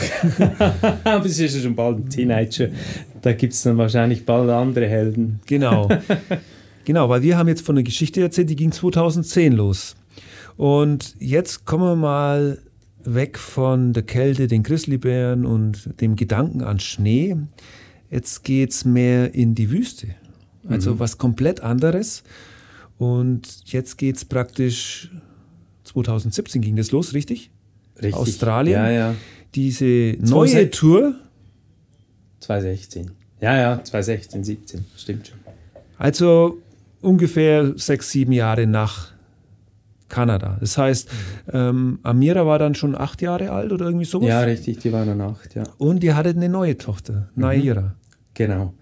[1.04, 2.68] Aber sie ist ja schon bald ein Teenager.
[3.22, 5.40] Da gibt es dann wahrscheinlich bald andere Helden.
[5.46, 5.88] Genau.
[6.84, 9.96] genau, weil wir haben jetzt von einer Geschichte erzählt, die ging 2010 los.
[10.56, 12.58] Und jetzt kommen wir mal
[13.02, 17.36] weg von der Kälte, den Grizzlybären und dem Gedanken an Schnee.
[18.10, 20.08] Jetzt geht es mehr in die Wüste.
[20.68, 20.98] Also mhm.
[20.98, 22.22] was komplett anderes.
[22.98, 25.10] Und jetzt geht es praktisch
[25.92, 27.50] 2017 ging das los, richtig?
[27.96, 28.14] Richtig.
[28.14, 28.74] Australien.
[28.74, 29.14] Ja, ja.
[29.54, 30.70] Diese neue 2016.
[30.70, 31.14] Tour.
[32.40, 33.10] 2016.
[33.40, 35.38] Ja, ja, 2016, 17, stimmt schon.
[35.96, 36.58] Also
[37.00, 39.12] ungefähr sechs, sieben Jahre nach
[40.08, 40.58] Kanada.
[40.60, 41.50] Das heißt, mhm.
[41.52, 44.28] ähm, Amira war dann schon acht Jahre alt oder irgendwie sowas?
[44.28, 45.64] Ja, richtig, die war dann acht, ja.
[45.78, 47.42] Und die hatte eine neue Tochter, mhm.
[47.42, 47.94] Naira.
[48.34, 48.74] Genau.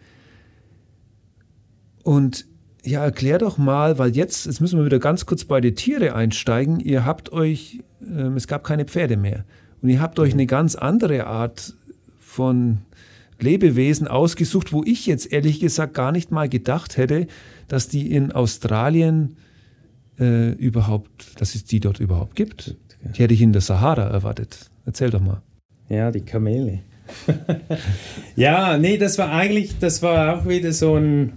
[2.03, 2.47] Und
[2.85, 6.15] ja, erklär doch mal, weil jetzt, jetzt müssen wir wieder ganz kurz bei den Tiere
[6.15, 6.81] einsteigen.
[6.81, 9.45] Ihr habt euch, ähm, es gab keine Pferde mehr.
[9.83, 10.41] Und ihr habt euch mhm.
[10.41, 11.75] eine ganz andere Art
[12.19, 12.79] von
[13.41, 17.27] Lebewesen ausgesucht, wo ich jetzt ehrlich gesagt gar nicht mal gedacht hätte,
[17.69, 19.37] dass die in Australien
[20.19, 22.77] äh, überhaupt, dass es die dort überhaupt gibt.
[23.17, 24.71] Die hätte ich in der Sahara erwartet.
[24.85, 25.43] Erzähl doch mal.
[25.89, 26.81] Ja, die Kamele.
[28.37, 31.33] ja, nee, das war eigentlich, das war auch wieder so ein.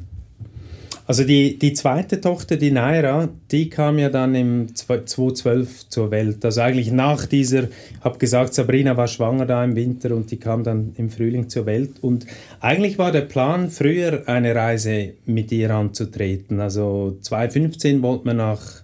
[1.12, 6.46] Also die, die zweite Tochter, die Naira, die kam ja dann im 2012 zur Welt.
[6.46, 10.38] Also eigentlich nach dieser, ich habe gesagt, Sabrina war schwanger da im Winter und die
[10.38, 11.96] kam dann im Frühling zur Welt.
[12.00, 12.28] Und
[12.62, 16.62] eigentlich war der Plan, früher eine Reise mit ihr anzutreten.
[16.62, 18.82] Also 2015 wollten wir nach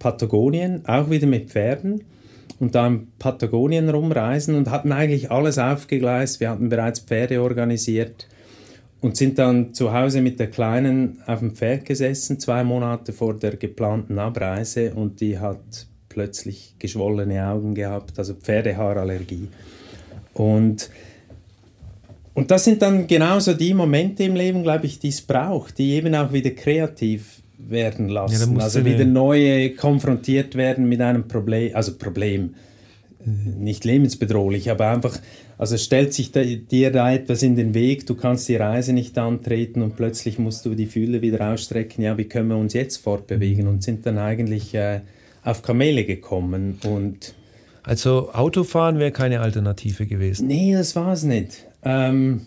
[0.00, 2.02] Patagonien, auch wieder mit Pferden
[2.58, 6.40] und da in Patagonien rumreisen und hatten eigentlich alles aufgegleist.
[6.40, 8.26] Wir hatten bereits Pferde organisiert
[9.00, 13.34] und sind dann zu Hause mit der Kleinen auf dem Pferd gesessen, zwei Monate vor
[13.34, 19.48] der geplanten Abreise und die hat plötzlich geschwollene Augen gehabt, also Pferdehaarallergie.
[20.34, 20.90] Und,
[22.34, 25.92] und das sind dann genauso die Momente im Leben, glaube ich, die es braucht, die
[25.92, 28.56] eben auch wieder kreativ werden lassen.
[28.56, 32.54] Ja, also wieder neu konfrontiert werden mit einem Problem, also Problem,
[33.24, 35.18] nicht lebensbedrohlich, aber einfach,
[35.58, 39.82] also stellt sich dir da etwas in den Weg, du kannst die Reise nicht antreten
[39.82, 43.66] und plötzlich musst du die Fühle wieder ausstrecken, ja, wie können wir uns jetzt fortbewegen
[43.66, 45.00] und sind dann eigentlich äh,
[45.42, 47.34] auf Kamele gekommen und
[47.82, 50.46] also Autofahren wäre keine Alternative gewesen.
[50.46, 51.64] Nee, das war es nicht.
[51.82, 52.42] Ähm,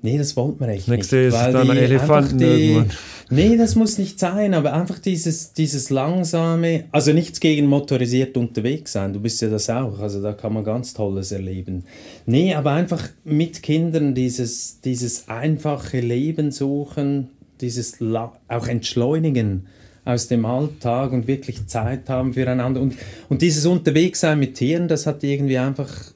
[0.00, 1.34] Nee, das wollte man echt das nächste nicht.
[1.34, 2.90] Ist dann ein Elefanten die, irgendwann.
[3.30, 8.92] Nee, das muss nicht sein, aber einfach dieses, dieses langsame, also nichts gegen motorisiert unterwegs
[8.92, 11.84] sein, du bist ja das auch, also da kann man ganz Tolles erleben.
[12.24, 17.28] Nee, aber einfach mit Kindern dieses, dieses einfache Leben suchen,
[17.60, 19.66] dieses auch entschleunigen
[20.06, 22.94] aus dem Alltag und wirklich Zeit haben füreinander und,
[23.28, 26.12] und dieses Unterwegssein mit Tieren, das hat irgendwie einfach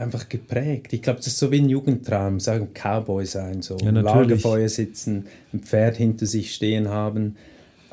[0.00, 0.92] einfach geprägt.
[0.92, 5.26] Ich glaube, das ist so wie ein Jugendtraum, sagen Cowboy sein, so ja, Lagerfeuer sitzen,
[5.52, 7.36] ein Pferd hinter sich stehen haben.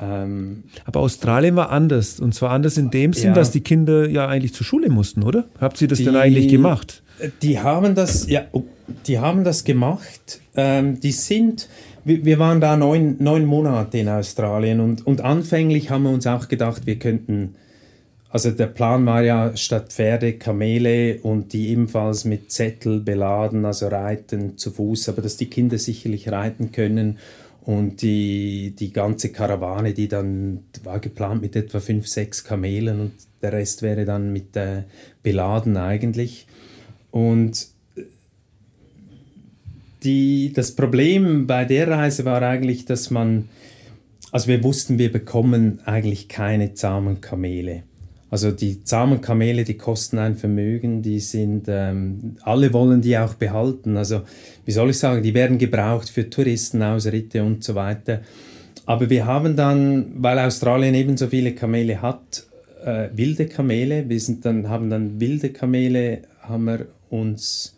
[0.00, 2.20] Ähm, Aber Australien war anders.
[2.20, 3.34] Und zwar anders in dem Sinn, ja.
[3.34, 5.46] dass die Kinder ja eigentlich zur Schule mussten, oder?
[5.60, 7.02] Habt ihr das die, denn eigentlich gemacht?
[7.42, 8.64] Die haben das, ja, oh,
[9.06, 10.40] die haben das gemacht.
[10.56, 11.68] Ähm, die sind,
[12.04, 16.26] wir, wir, waren da neun, neun Monate in Australien und, und anfänglich haben wir uns
[16.26, 17.56] auch gedacht, wir könnten
[18.30, 23.88] also der Plan war ja statt Pferde Kamele und die ebenfalls mit Zettel beladen, also
[23.88, 27.18] reiten zu Fuß, aber dass die Kinder sicherlich reiten können
[27.62, 33.12] und die, die ganze Karawane, die dann war geplant mit etwa fünf, sechs Kamelen und
[33.40, 34.82] der Rest wäre dann mit äh,
[35.22, 36.46] beladen eigentlich.
[37.10, 37.68] Und
[40.02, 43.48] die, das Problem bei der Reise war eigentlich, dass man,
[44.32, 47.84] also wir wussten, wir bekommen eigentlich keine zahmen Kamele.
[48.30, 53.34] Also die zahmen Kamele, die kosten ein Vermögen, die sind, ähm, alle wollen die auch
[53.34, 53.96] behalten.
[53.96, 54.22] Also
[54.66, 58.20] wie soll ich sagen, die werden gebraucht für Touristen, Ausritte und so weiter.
[58.84, 62.44] Aber wir haben dann, weil Australien ebenso viele Kamele hat,
[62.84, 67.76] äh, wilde Kamele, wir sind dann, haben dann wilde Kamele, haben wir uns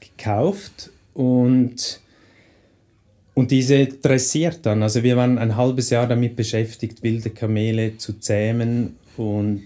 [0.00, 2.00] gekauft und
[3.32, 4.82] und diese dressiert dann.
[4.82, 9.62] Also wir waren ein halbes Jahr damit beschäftigt, wilde Kamele zu zähmen und,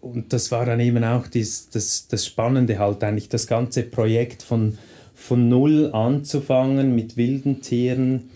[0.00, 4.42] und das war dann eben auch dies, das, das Spannende halt eigentlich, das ganze Projekt
[4.42, 4.78] von,
[5.14, 8.30] von null anzufangen mit wilden Tieren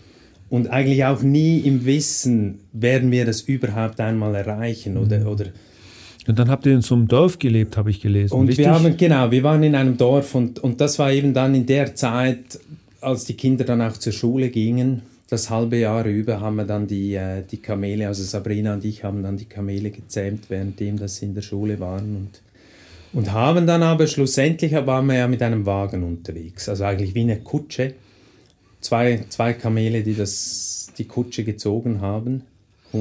[0.49, 5.27] und eigentlich auch nie im Wissen, werden wir das überhaupt einmal erreichen oder, mhm.
[5.27, 5.45] oder
[6.27, 8.33] und dann habt ihr in so einem Dorf gelebt, habe ich gelesen.
[8.33, 8.65] Und richtig?
[8.65, 11.67] wir haben, genau, wir waren in einem Dorf und, und das war eben dann in
[11.67, 12.59] der Zeit,
[12.99, 16.87] als die Kinder dann auch zur Schule gingen das halbe Jahr über haben wir dann
[16.87, 21.21] die, äh, die Kamele, also Sabrina und ich haben dann die Kamele gezähmt, währenddem das
[21.21, 22.41] in der Schule waren und,
[23.13, 27.21] und haben dann aber schlussendlich waren wir ja mit einem Wagen unterwegs, also eigentlich wie
[27.21, 27.95] eine Kutsche,
[28.81, 32.43] zwei, zwei Kamele, die das, die Kutsche gezogen haben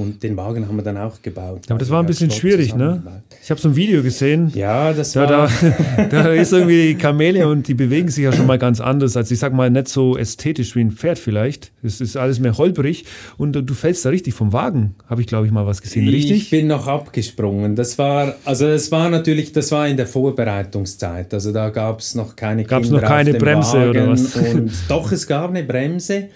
[0.01, 1.63] und den Wagen haben wir dann auch gebaut.
[1.69, 3.03] Aber das war ein bisschen schwierig, ne?
[3.43, 4.51] Ich habe so ein Video gesehen.
[4.55, 5.51] Ja, das da, war...
[5.97, 9.17] Da, da ist irgendwie die Kamele und die bewegen sich ja schon mal ganz anders.
[9.17, 11.73] Also ich sag mal, nicht so ästhetisch wie ein Pferd vielleicht.
[11.83, 13.05] Es ist alles mehr holprig
[13.37, 14.95] und du fällst da richtig vom Wagen.
[15.07, 16.37] Habe ich, glaube ich, mal was gesehen, richtig?
[16.45, 17.77] Ich bin noch abgesprungen.
[17.77, 21.33] Das war, also das war natürlich, das war in der Vorbereitungszeit.
[21.33, 24.37] Also da gab es noch keine Gab's Kinder noch keine Bremse Wagen oder was?
[24.37, 26.29] Und doch, es gab eine Bremse.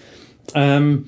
[0.55, 1.07] Ähm,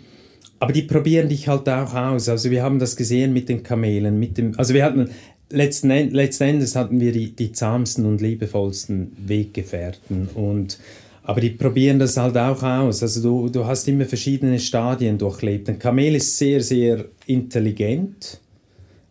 [0.61, 2.29] aber die probieren dich halt auch aus.
[2.29, 5.11] Also wir haben das gesehen mit den Kamelen, mit dem, also wir hatten
[5.49, 10.79] letzten, letzten Endes hatten wir die, die zahmsten und liebevollsten Weggefährten und
[11.23, 13.03] aber die probieren das halt auch aus.
[13.03, 15.69] Also du, du hast immer verschiedene Stadien durchlebt.
[15.69, 18.41] Ein Kamel ist sehr, sehr intelligent,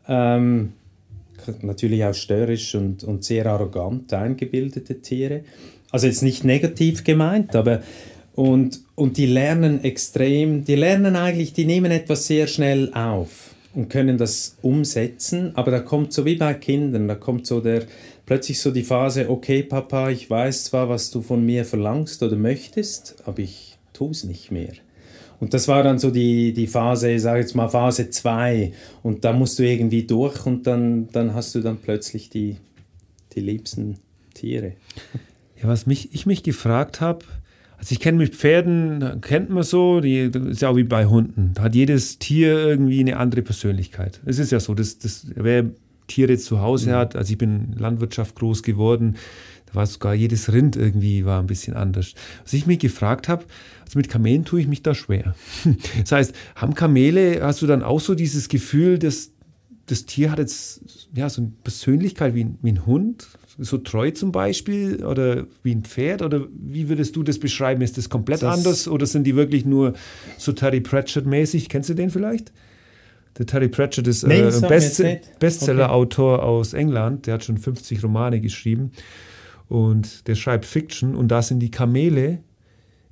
[0.07, 0.73] ähm,
[1.61, 5.41] natürlich auch störrisch und, und sehr arrogant eingebildete Tiere.
[5.91, 7.81] Also jetzt nicht negativ gemeint, aber
[8.39, 13.53] und, und die lernen extrem, die lernen eigentlich, die nehmen etwas sehr schnell auf.
[13.75, 17.83] und können das umsetzen, aber da kommt so wie bei Kindern, da kommt so der
[18.25, 22.37] plötzlich so die Phase, okay Papa, ich weiß zwar, was du von mir verlangst oder
[22.37, 24.71] möchtest, aber ich tue es nicht mehr.
[25.41, 28.71] Und das war dann so die, die Phase, ich sage jetzt mal Phase 2
[29.03, 32.55] und da musst du irgendwie durch und dann, dann hast du dann plötzlich die,
[33.33, 33.97] die liebsten
[34.33, 34.75] Tiere.
[35.61, 37.25] Ja, was mich, ich mich gefragt habe,
[37.79, 41.51] also ich kenne mit Pferden, kennt man so, die ist ja auch wie bei Hunden.
[41.53, 44.19] Da hat jedes Tier irgendwie eine andere Persönlichkeit.
[44.25, 45.65] Es ist ja so, dass, dass wer
[46.07, 46.95] Tiere zu Hause mhm.
[46.95, 49.15] hat, also ich bin Landwirtschaft groß geworden,
[49.67, 52.15] da war sogar jedes Rind irgendwie war ein bisschen anders.
[52.43, 53.45] Was ich mich gefragt habe,
[53.85, 55.35] also mit Kamelen tue ich mich da schwer.
[56.01, 59.31] Das heißt, haben Kamele, hast du dann auch so dieses Gefühl, dass
[59.85, 63.27] das Tier hat jetzt ja so eine Persönlichkeit wie, wie ein Hund,
[63.59, 66.21] so treu zum Beispiel oder wie ein Pferd?
[66.21, 67.81] Oder wie würdest du das beschreiben?
[67.81, 69.93] Ist das komplett das anders oder sind die wirklich nur
[70.37, 71.69] so Terry Pratchett-mäßig?
[71.69, 72.51] Kennst du den vielleicht?
[73.37, 75.03] Der Terry Pratchett ist nee, äh, Best
[75.39, 76.43] Bestseller-Autor okay.
[76.43, 77.27] aus England.
[77.27, 78.91] Der hat schon 50 Romane geschrieben
[79.67, 82.39] und der schreibt Fiction und da sind die Kamele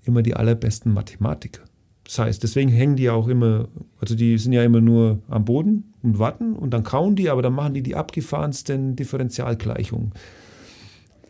[0.04, 1.62] immer die allerbesten Mathematiker.
[2.04, 3.68] Das heißt, deswegen hängen die auch immer,
[4.00, 7.42] also die sind ja immer nur am Boden und warten und dann kauen die, aber
[7.42, 10.14] dann machen die die abgefahrensten Differentialgleichungen.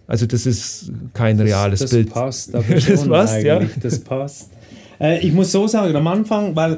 [0.08, 2.10] Also das ist kein das, reales das Bild.
[2.10, 3.62] Passt, aber das passt, ja.
[3.82, 4.50] Das passt.
[5.00, 6.78] Äh, ich muss so sagen, am Anfang, weil äh,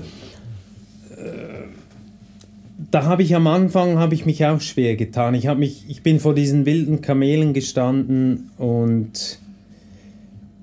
[2.91, 5.35] da habe ich am Anfang habe ich mich auch schwer getan.
[5.35, 9.39] Ich habe mich, ich bin vor diesen wilden Kamelen gestanden und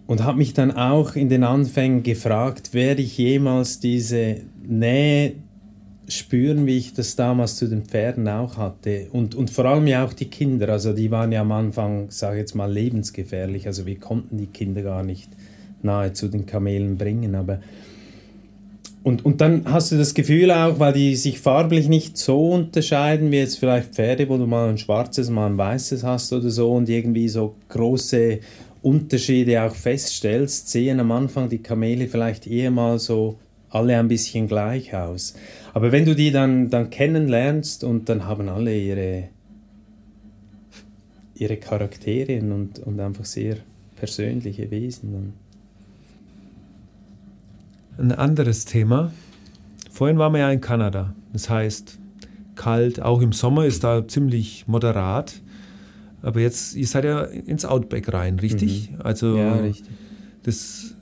[0.08, 5.32] und habe mich dann auch in den Anfängen gefragt, werde ich jemals diese Nähe
[6.09, 9.09] spüren, wie ich das damals zu den Pferden auch hatte.
[9.12, 12.36] Und, und vor allem ja auch die Kinder, also die waren ja am Anfang, sage
[12.36, 13.66] ich jetzt mal, lebensgefährlich.
[13.66, 15.30] Also wir konnten die Kinder gar nicht
[15.82, 17.34] nahe zu den Kamelen bringen.
[17.34, 17.61] Aber
[19.02, 23.30] und, und dann hast du das Gefühl auch, weil die sich farblich nicht so unterscheiden
[23.30, 26.72] wie jetzt vielleicht Pferde, wo du mal ein schwarzes, mal ein weißes hast oder so
[26.72, 28.40] und irgendwie so große
[28.82, 33.38] Unterschiede auch feststellst, sehen am Anfang die Kamele vielleicht eher mal so
[33.70, 35.34] alle ein bisschen gleich aus.
[35.74, 39.28] Aber wenn du die dann, dann kennenlernst und dann haben alle ihre,
[41.34, 43.56] ihre Charaktere und, und einfach sehr
[43.96, 45.12] persönliche Wesen.
[45.12, 45.32] Dann.
[47.98, 49.12] Ein anderes Thema.
[49.90, 51.14] Vorhin waren wir ja in Kanada.
[51.32, 51.98] Das heißt,
[52.54, 55.40] kalt, auch im Sommer ist da ziemlich moderat.
[56.22, 58.90] Aber jetzt, ihr seid ja ins Outback rein, richtig?
[58.90, 59.00] Mhm.
[59.02, 59.94] Also, ja, richtig.
[60.42, 60.95] Das,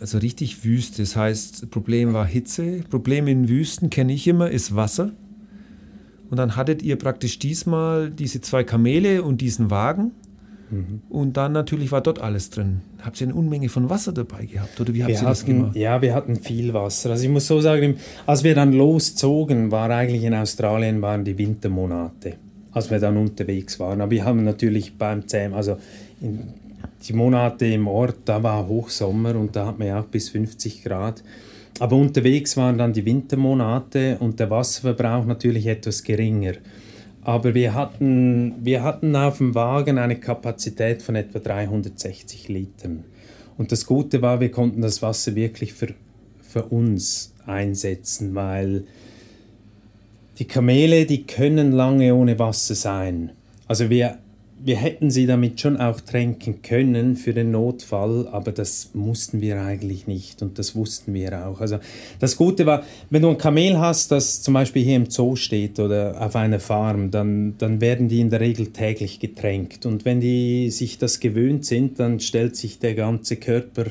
[0.00, 1.02] also richtig Wüste.
[1.02, 2.80] Das heißt, Problem war Hitze.
[2.90, 5.12] Problem in Wüsten kenne ich immer, ist Wasser.
[6.30, 10.12] Und dann hattet ihr praktisch diesmal diese zwei Kamele und diesen Wagen.
[10.70, 11.02] Mhm.
[11.08, 12.82] Und dann natürlich war dort alles drin.
[13.02, 14.80] Habt ihr eine Unmenge von Wasser dabei gehabt?
[14.80, 15.74] Oder wie habt wir ihr das gemacht?
[15.74, 17.10] Ja, wir hatten viel Wasser.
[17.10, 17.96] Also ich muss so sagen,
[18.26, 22.36] als wir dann loszogen, war eigentlich in Australien waren die Wintermonate
[22.72, 24.00] als wir dann unterwegs waren.
[24.00, 25.76] Aber wir haben natürlich beim Zähmen, also
[26.20, 26.40] in,
[27.02, 30.84] die Monate im Ort, da war Hochsommer und da hat man ja auch bis 50
[30.84, 31.22] Grad.
[31.78, 36.54] Aber unterwegs waren dann die Wintermonate und der Wasserverbrauch natürlich etwas geringer.
[37.22, 43.04] Aber wir hatten, wir hatten auf dem Wagen eine Kapazität von etwa 360 Litern.
[43.56, 45.88] Und das Gute war, wir konnten das Wasser wirklich für,
[46.42, 48.84] für uns einsetzen, weil
[50.38, 53.32] die Kamele, die können lange ohne Wasser sein.
[53.68, 54.18] Also wir,
[54.62, 59.60] wir hätten sie damit schon auch tränken können für den Notfall, aber das mussten wir
[59.60, 61.60] eigentlich nicht und das wussten wir auch.
[61.60, 61.78] Also
[62.18, 65.78] das Gute war, wenn du ein Kamel hast, das zum Beispiel hier im Zoo steht
[65.78, 70.20] oder auf einer Farm, dann, dann werden die in der Regel täglich getränkt und wenn
[70.20, 73.86] die sich das gewöhnt sind, dann stellt sich der ganze Körper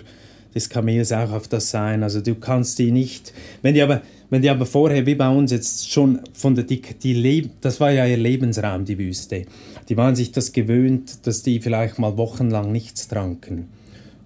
[0.54, 2.04] des Kamels auch auf das ein.
[2.04, 4.02] Also du kannst die nicht, wenn die aber
[4.32, 7.80] wenn die aber vorher, wie bei uns jetzt schon von der, die, die Leb das
[7.80, 9.46] war ja ihr Lebensraum, die Wüste.
[9.90, 13.68] Die waren sich das gewöhnt, dass die vielleicht mal wochenlang nichts tranken.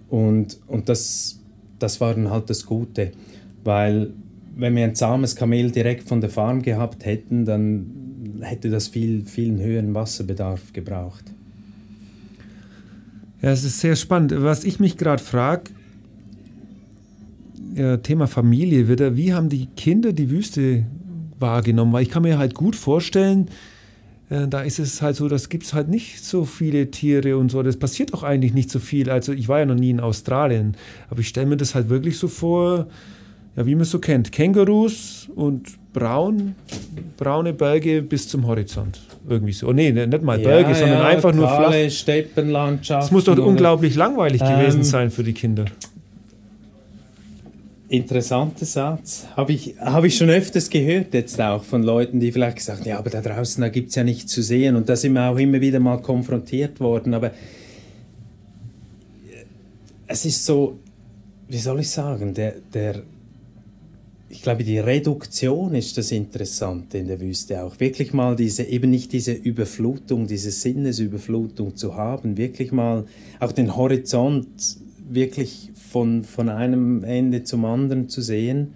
[0.10, 1.40] Und, und das,
[1.80, 3.12] das war dann halt das Gute,
[3.64, 4.12] weil
[4.56, 7.88] wenn wir ein zahmes Kamel direkt von der Farm gehabt hätten, dann
[8.42, 11.24] hätte das viel, viel höheren Wasserbedarf gebraucht.
[13.42, 14.34] Ja, es ist sehr spannend.
[14.38, 15.72] Was ich mich gerade frage,
[18.04, 19.18] Thema Familie wieder.
[19.18, 20.86] Wie haben die Kinder die Wüste
[21.40, 21.92] wahrgenommen?
[21.94, 23.50] Weil ich kann mir halt gut vorstellen,
[24.30, 27.62] da ist es halt so, das gibt es halt nicht so viele Tiere und so.
[27.62, 29.10] Das passiert auch eigentlich nicht so viel.
[29.10, 30.76] Also ich war ja noch nie in Australien,
[31.10, 32.88] aber ich stelle mir das halt wirklich so vor,
[33.56, 34.32] ja, wie man es so kennt.
[34.32, 36.56] Kängurus und braun,
[37.18, 39.00] braune Berge bis zum Horizont.
[39.30, 39.68] Irgendwie so.
[39.68, 41.90] Oh, nee, nicht mal Berge, ja, sondern ja, einfach nur flach.
[41.90, 43.06] Steppenlandschaft.
[43.06, 45.66] Es muss doch unglaublich langweilig ähm, gewesen sein für die Kinder.
[47.94, 49.28] Interessanter Satz.
[49.36, 52.90] Habe ich, hab ich schon öfters gehört, jetzt auch von Leuten, die vielleicht gesagt haben,
[52.90, 54.76] ja, aber da draußen, da gibt es ja nichts zu sehen.
[54.76, 57.14] Und da sind wir auch immer wieder mal konfrontiert worden.
[57.14, 57.32] Aber
[60.08, 60.80] es ist so,
[61.48, 63.04] wie soll ich sagen, der, der,
[64.28, 67.80] ich glaube, die Reduktion ist das Interessante in der Wüste auch.
[67.80, 73.06] Wirklich mal diese, eben nicht diese Überflutung, diese Sinnesüberflutung zu haben, wirklich mal
[73.40, 74.48] auch den Horizont
[75.08, 78.74] wirklich von, von einem Ende zum anderen zu sehen.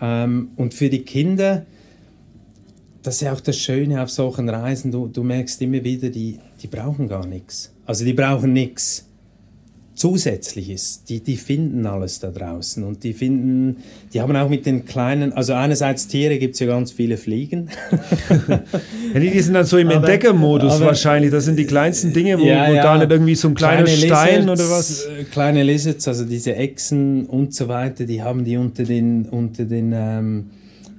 [0.00, 1.64] Ähm, und für die Kinder,
[3.02, 6.38] das ist ja auch das Schöne auf solchen Reisen, du, du merkst immer wieder, die,
[6.62, 7.72] die brauchen gar nichts.
[7.86, 9.08] Also die brauchen nichts
[10.02, 11.04] Zusätzliches.
[11.08, 13.76] Die, die finden alles da draußen und die finden,
[14.12, 17.68] die haben auch mit den kleinen, also einerseits Tiere gibt es ja ganz viele Fliegen.
[18.48, 21.30] ja, die sind dann so im Entdeckermodus wahrscheinlich.
[21.30, 23.86] Das sind die kleinsten Dinge, wo, ja, wo ja, gar nicht irgendwie so ein kleiner
[23.86, 25.04] Stein Lizards, oder was.
[25.04, 29.64] Äh, kleine Lizards, also diese Echsen und so weiter, die haben die unter den, unter
[29.64, 30.46] den ähm,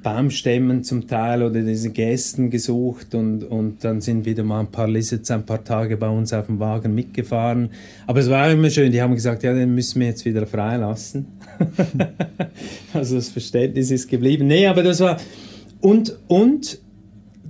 [0.03, 4.87] Baumstämmen zum Teil oder diese Gästen gesucht und, und dann sind wieder mal ein paar
[4.87, 7.69] Lizards ein paar Tage bei uns auf dem Wagen mitgefahren.
[8.05, 11.25] Aber es war immer schön, die haben gesagt, ja, den müssen wir jetzt wieder freilassen.
[12.93, 14.47] also das Verständnis ist geblieben.
[14.47, 15.17] Nee, aber das war...
[15.79, 16.79] Und, und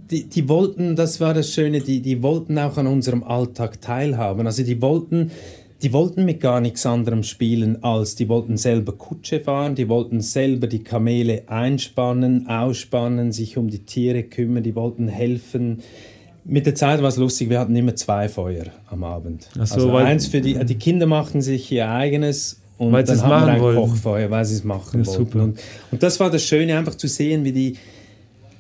[0.09, 4.45] die, die wollten, das war das Schöne, die, die wollten auch an unserem Alltag teilhaben.
[4.45, 5.31] Also die wollten
[5.84, 10.21] die wollten mit gar nichts anderem spielen, als die wollten selber Kutsche fahren, die wollten
[10.21, 15.81] selber die Kamele einspannen, ausspannen, sich um die Tiere kümmern, die wollten helfen.
[16.45, 19.49] Mit der Zeit war es lustig, wir hatten immer zwei Feuer am Abend.
[19.53, 23.45] So, also eins für die, die Kinder machten sich ihr eigenes und weil dann haben
[23.45, 23.77] wir ein wollen.
[23.77, 25.39] Kochfeuer, weil sie es machen ja, wollten.
[25.39, 25.59] Und,
[25.91, 27.75] und das war das Schöne, einfach zu sehen, wie die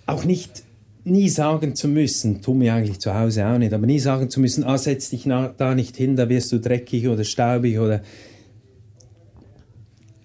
[0.05, 0.63] auch nicht
[1.05, 4.39] nie sagen zu müssen, tun wir eigentlich zu Hause auch nicht, aber nie sagen zu
[4.39, 8.01] müssen, ah, setz dich da nicht hin, da wirst du dreckig oder staubig oder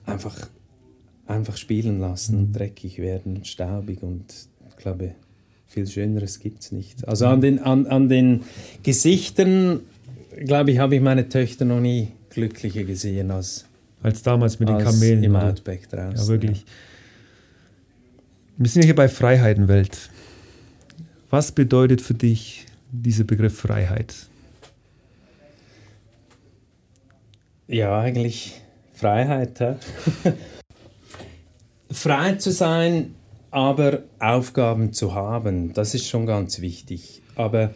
[0.07, 0.49] einfach,
[1.27, 4.25] einfach spielen lassen und dreckig werden und staubig und
[4.69, 5.15] ich glaube,
[5.67, 7.07] viel Schöneres gibt es nicht.
[7.07, 8.43] Also an den, an, an den
[8.83, 9.81] Gesichtern,
[10.45, 13.67] glaube ich, habe ich meine Töchter noch nie glücklicher gesehen als,
[14.03, 15.23] als damals mit den Kamelen.
[15.25, 16.17] Im Outback draußen.
[16.17, 16.65] Ja, wirklich.
[18.57, 20.11] Wir sind hier bei Freiheitenwelt.
[21.31, 24.15] Was bedeutet für dich dieser Begriff Freiheit?
[27.67, 28.63] Ja, eigentlich
[28.95, 29.61] Freiheit.
[29.61, 29.79] Ja?
[31.91, 33.15] Frei zu sein,
[33.51, 37.21] aber Aufgaben zu haben, das ist schon ganz wichtig.
[37.37, 37.75] Aber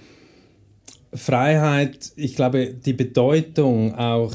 [1.12, 4.34] Freiheit, ich glaube, die Bedeutung auch,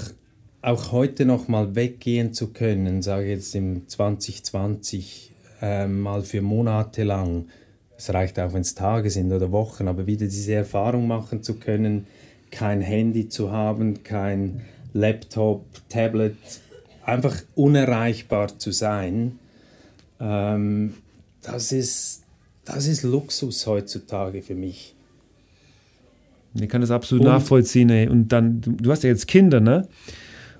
[0.61, 6.43] auch heute noch mal weggehen zu können, sage ich jetzt im 2020, äh, mal für
[6.43, 7.47] Monate lang,
[7.97, 11.55] es reicht auch, wenn es Tage sind oder Wochen, aber wieder diese Erfahrung machen zu
[11.55, 12.05] können,
[12.51, 14.61] kein Handy zu haben, kein
[14.93, 16.35] Laptop, Tablet,
[17.03, 19.39] einfach unerreichbar zu sein,
[20.19, 20.93] ähm,
[21.41, 22.23] das, ist,
[22.65, 24.93] das ist Luxus heutzutage für mich.
[26.53, 27.89] Ich kann das absolut und, nachvollziehen.
[27.89, 28.07] Ey.
[28.07, 29.87] Und dann, du hast ja jetzt Kinder, ne?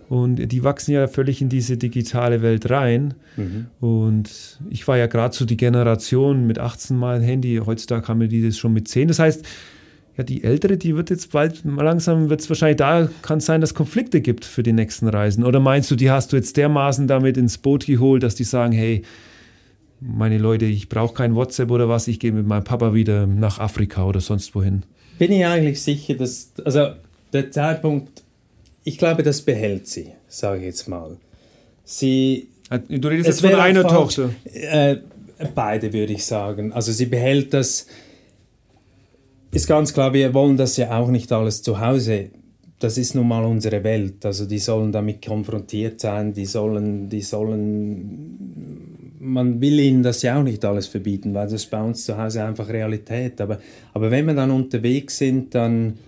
[0.10, 3.14] Und die wachsen ja völlig in diese digitale Welt rein.
[3.36, 3.68] Mhm.
[3.82, 7.62] Und ich war ja gerade so die Generation mit 18 Mal Handy.
[7.66, 9.10] Heutzutage haben wir die das schon mit 10.
[9.10, 9.46] Das heißt,
[10.18, 13.62] ja, die Ältere, die wird jetzt bald langsam, wird es wahrscheinlich da, kann es sein,
[13.62, 15.44] dass es Konflikte gibt für die nächsten Reisen.
[15.44, 18.72] Oder meinst du, die hast du jetzt dermaßen damit ins Boot geholt, dass die sagen,
[18.72, 19.04] hey,
[20.00, 23.60] meine Leute, ich brauche kein WhatsApp oder was, ich gehe mit meinem Papa wieder nach
[23.60, 24.84] Afrika oder sonst wohin?
[25.20, 26.90] Bin ich eigentlich sicher, dass, also
[27.34, 28.24] der Zeitpunkt
[28.88, 31.18] ich glaube, das behält sie, sage ich jetzt mal.
[31.84, 32.48] Sie,
[32.88, 34.30] du redest jetzt von einer falsch, Tochter?
[34.46, 34.98] Äh,
[35.54, 36.72] beide würde ich sagen.
[36.72, 37.88] Also sie behält das,
[39.52, 42.30] ist ganz klar, wir wollen das ja auch nicht alles zu Hause.
[42.80, 44.26] Das ist nun mal unsere Welt.
[44.26, 50.40] Also die sollen damit konfrontiert sein, die sollen, die sollen, man will ihnen das ja
[50.40, 53.42] auch nicht alles verbieten, weil das ist bei uns zu Hause einfach Realität.
[53.42, 53.60] Aber,
[53.94, 56.00] aber wenn wir dann unterwegs sind, dann,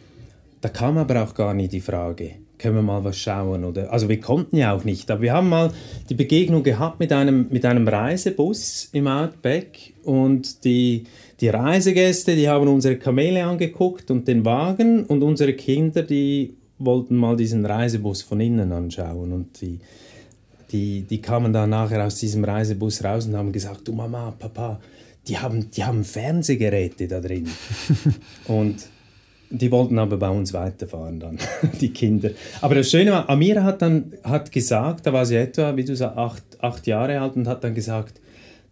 [0.62, 4.08] da kam aber auch gar nicht die Frage können wir mal was schauen oder also
[4.08, 5.72] wir konnten ja auch nicht, aber wir haben mal
[6.10, 11.06] die Begegnung gehabt mit einem mit einem Reisebus im Outback und die
[11.40, 17.16] die Reisegäste, die haben unsere Kamele angeguckt und den Wagen und unsere Kinder, die wollten
[17.16, 19.80] mal diesen Reisebus von innen anschauen und die
[20.72, 24.80] die, die kamen dann nachher aus diesem Reisebus raus und haben gesagt, du Mama, Papa,
[25.28, 27.48] die haben, die haben Fernsehgeräte da drin.
[28.46, 28.88] und
[29.50, 31.38] die wollten aber bei uns weiterfahren dann,
[31.82, 32.32] die Kinder.
[32.62, 35.96] Aber das Schöne war, Amira hat dann hat gesagt, da war sie etwa, wie du
[35.96, 38.20] sagst, acht, acht Jahre alt und hat dann gesagt,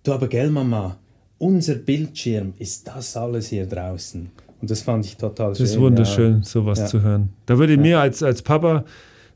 [0.03, 0.97] du aber gell Mama,
[1.39, 4.29] unser Bildschirm ist das alles hier draußen.
[4.59, 5.63] Und das fand ich total schön.
[5.63, 6.43] Das ist wunderschön, ja.
[6.43, 6.85] sowas ja.
[6.85, 7.29] zu hören.
[7.45, 7.79] Da würde ja.
[7.79, 8.85] mir als, als Papa,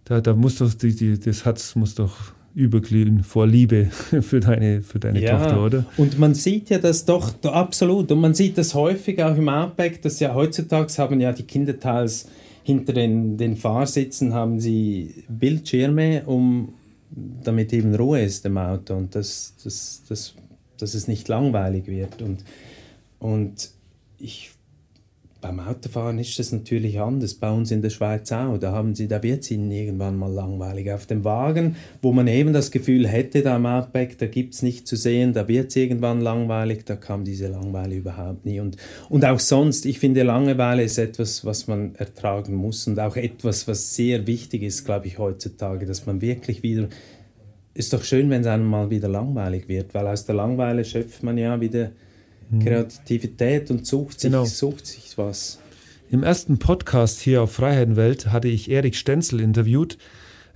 [0.06, 2.16] da, da muss doch, die, die, das Herz muss doch
[2.54, 3.86] überglühen vor Liebe
[4.22, 5.86] für deine, für deine ja, Tochter, oder?
[5.98, 8.12] Und man sieht ja das doch, absolut.
[8.12, 11.80] Und man sieht das häufig auch im Outback, dass ja heutzutage haben ja die Kinder
[11.80, 12.28] teils
[12.64, 16.74] hinter den, den Fahrsitzen haben sie Bildschirme, um
[17.44, 20.36] damit eben Ruhe ist im Auto und dass, dass, dass,
[20.78, 22.22] dass es nicht langweilig wird.
[22.22, 22.44] Und,
[23.20, 23.72] und
[24.18, 24.52] ich
[25.42, 27.34] beim Autofahren ist das natürlich anders.
[27.34, 28.58] Bei uns in der Schweiz auch.
[28.60, 30.92] Da, haben sie, da wird es ihnen irgendwann mal langweilig.
[30.92, 34.62] Auf dem Wagen, wo man eben das Gefühl hätte, da am Outback, da gibt es
[34.62, 38.60] nichts zu sehen, da wird es irgendwann langweilig, da kam diese Langeweile überhaupt nie.
[38.60, 38.78] Und,
[39.10, 43.68] und auch sonst, ich finde, Langeweile ist etwas, was man ertragen muss und auch etwas,
[43.68, 46.88] was sehr wichtig ist, glaube ich, heutzutage, dass man wirklich wieder
[47.74, 51.24] ist doch schön, wenn es einem mal wieder langweilig wird, weil aus der Langeweile schöpft
[51.24, 51.92] man ja wieder.
[52.60, 54.46] Kreativität und sucht sich, genau.
[54.46, 55.60] sucht sich was.
[56.10, 59.98] Im ersten Podcast hier auf Freiheitenwelt hatte ich Erik Stenzel interviewt.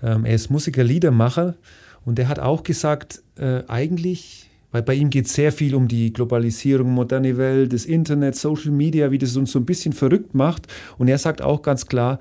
[0.04, 1.56] Ähm, er ist Musiker, Liedermacher
[2.04, 5.88] und er hat auch gesagt, äh, eigentlich, weil bei ihm geht es sehr viel um
[5.88, 10.36] die Globalisierung, moderne Welt, das Internet, Social Media, wie das uns so ein bisschen verrückt
[10.36, 10.68] macht.
[10.98, 12.20] Und er sagt auch ganz klar,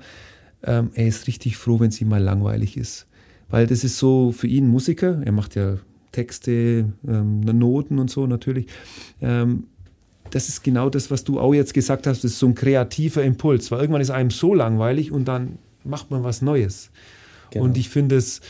[0.63, 3.05] ähm, er ist richtig froh, wenn es ihm mal langweilig ist.
[3.49, 5.77] Weil das ist so für ihn Musiker, er macht ja
[6.15, 8.67] Texte, ähm, Noten und so natürlich.
[9.21, 9.65] Ähm,
[10.31, 13.23] das ist genau das, was du auch jetzt gesagt hast, das ist so ein kreativer
[13.23, 16.89] Impuls, weil irgendwann ist einem so langweilig und dann macht man was Neues.
[17.51, 17.65] Genau.
[17.65, 18.41] Und ich finde es,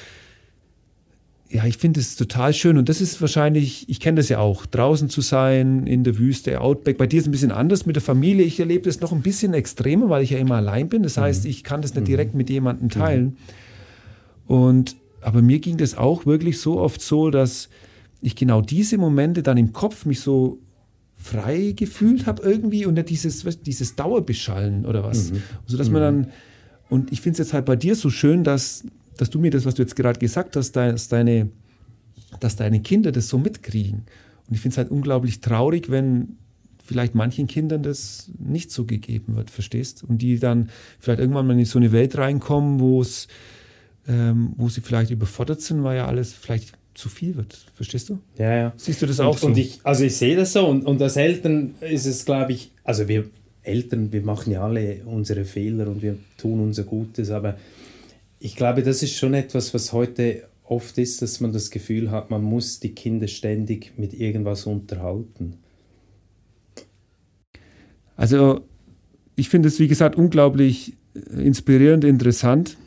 [1.50, 4.66] ja, ich finde es total schön und das ist wahrscheinlich, ich kenne das ja auch,
[4.66, 6.98] draußen zu sein, in der Wüste, Outback.
[6.98, 8.46] Bei dir ist es ein bisschen anders mit der Familie.
[8.46, 11.04] Ich erlebe das noch ein bisschen extremer, weil ich ja immer allein bin.
[11.04, 11.50] Das heißt, mhm.
[11.50, 12.38] ich kann das nicht direkt mhm.
[12.38, 13.38] mit jemandem teilen.
[14.48, 14.56] Mhm.
[14.56, 14.96] Und
[15.26, 17.68] aber mir ging das auch wirklich so oft so, dass
[18.22, 20.60] ich genau diese Momente dann im Kopf mich so
[21.16, 25.32] frei gefühlt habe irgendwie und nicht dieses, dieses Dauerbeschallen oder was.
[25.32, 25.42] Mhm.
[25.64, 26.24] Also dass man mhm.
[26.24, 26.32] dann,
[26.90, 28.84] und ich finde es jetzt halt bei dir so schön, dass,
[29.18, 31.50] dass du mir das, was du jetzt gerade gesagt hast, dass deine,
[32.40, 34.04] dass deine Kinder das so mitkriegen.
[34.48, 36.38] Und ich finde es halt unglaublich traurig, wenn
[36.84, 40.04] vielleicht manchen Kindern das nicht so gegeben wird, verstehst?
[40.04, 40.70] Und die dann
[41.00, 43.28] vielleicht irgendwann mal in so eine Welt reinkommen, wo es
[44.08, 47.66] ähm, wo sie vielleicht überfordert sind, weil ja alles vielleicht zu viel wird.
[47.74, 48.20] Verstehst du?
[48.38, 48.74] Ja, ja.
[48.78, 49.48] Siehst du das auch und, so?
[49.48, 52.72] Und ich, also ich sehe das so und, und als Eltern ist es, glaube ich,
[52.84, 53.26] also wir
[53.64, 57.58] Eltern, wir machen ja alle unsere Fehler und wir tun unser Gutes, aber
[58.40, 62.30] ich glaube, das ist schon etwas, was heute oft ist, dass man das Gefühl hat,
[62.30, 65.56] man muss die Kinder ständig mit irgendwas unterhalten.
[68.16, 68.62] Also
[69.36, 70.94] ich finde es, wie gesagt, unglaublich
[71.36, 72.78] inspirierend, interessant.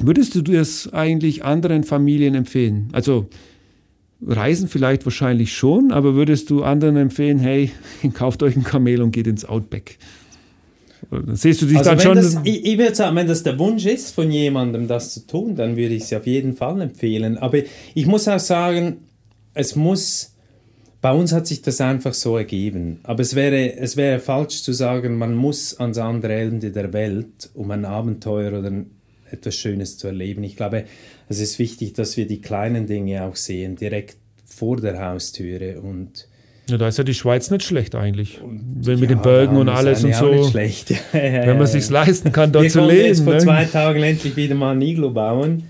[0.00, 2.88] Würdest du das eigentlich anderen Familien empfehlen?
[2.92, 3.28] Also
[4.22, 7.70] Reisen vielleicht wahrscheinlich schon, aber würdest du anderen empfehlen, hey,
[8.14, 9.98] kauft euch ein Kamel und geht ins Outback?
[11.32, 12.16] Siehst du dich also dann schon?
[12.16, 15.54] Das, ich, ich würde sagen, wenn das der Wunsch ist von jemandem, das zu tun,
[15.54, 17.38] dann würde ich es auf jeden Fall empfehlen.
[17.38, 17.58] Aber
[17.94, 18.98] ich muss auch sagen,
[19.54, 20.34] es muss,
[21.00, 23.00] bei uns hat sich das einfach so ergeben.
[23.04, 27.50] Aber es wäre, es wäre falsch zu sagen, man muss ans andere Ende der Welt,
[27.54, 28.90] um ein Abenteuer oder ein
[29.30, 30.42] etwas Schönes zu erleben.
[30.44, 30.84] Ich glaube,
[31.28, 36.28] es ist wichtig, dass wir die kleinen Dinge auch sehen, direkt vor der Haustüre und
[36.68, 38.40] ja, da ist ja die Schweiz nicht schlecht eigentlich.
[38.42, 40.32] Wenn ja, mit den Bergen und alles und so.
[40.32, 40.90] Nicht schlecht.
[41.12, 43.06] ja, ja, Wenn man sich leisten kann, dort wir zu leben.
[43.06, 43.38] jetzt vor ne?
[43.38, 45.62] zwei Tagen endlich wieder mal ein Iglo bauen.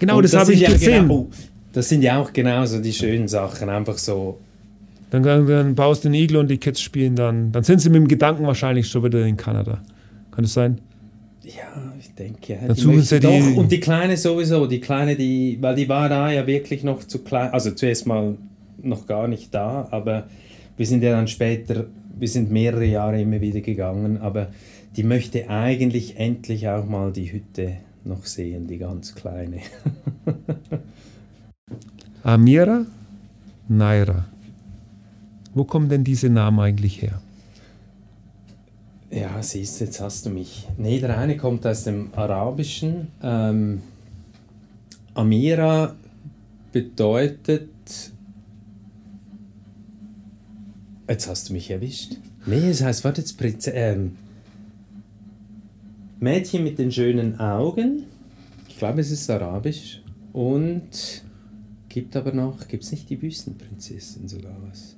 [0.00, 1.02] Genau, und das, das habe ich gesehen.
[1.06, 1.28] Genau,
[1.72, 4.40] das sind ja auch genauso die schönen Sachen, einfach so.
[5.10, 7.52] Dann, dann baust du den Iglo und die Kids spielen dann.
[7.52, 9.82] Dann sind sie mit dem Gedanken wahrscheinlich schon wieder in Kanada.
[10.32, 10.80] Kann das sein?
[11.44, 11.89] Ja,
[12.20, 12.58] denke.
[12.66, 13.54] Dann suchen sie die.
[13.56, 17.20] Und die Kleine sowieso, die Kleine, die, weil die war da ja wirklich noch zu
[17.20, 18.36] klein, also zuerst mal
[18.82, 20.28] noch gar nicht da, aber
[20.76, 21.86] wir sind ja dann später,
[22.18, 24.48] wir sind mehrere Jahre immer wieder gegangen, aber
[24.96, 29.60] die möchte eigentlich endlich auch mal die Hütte noch sehen, die ganz kleine.
[32.22, 32.86] Amira
[33.68, 34.26] Naira.
[35.54, 37.20] Wo kommen denn diese Namen eigentlich her?
[39.10, 40.68] Ja, siehst du, jetzt hast du mich.
[40.78, 43.08] Nee, der eine kommt aus dem Arabischen.
[43.22, 43.82] Ähm,
[45.14, 45.96] Amira
[46.70, 47.68] bedeutet.
[51.08, 52.18] Jetzt hast du mich erwischt.
[52.46, 54.16] Nee, es heißt, warte jetzt, Prinze, ähm,
[56.20, 58.04] Mädchen mit den schönen Augen.
[58.68, 60.02] Ich glaube, es ist arabisch.
[60.32, 61.24] Und
[61.88, 64.94] gibt aber noch, gibt es nicht die Wüstenprinzessin sogar was?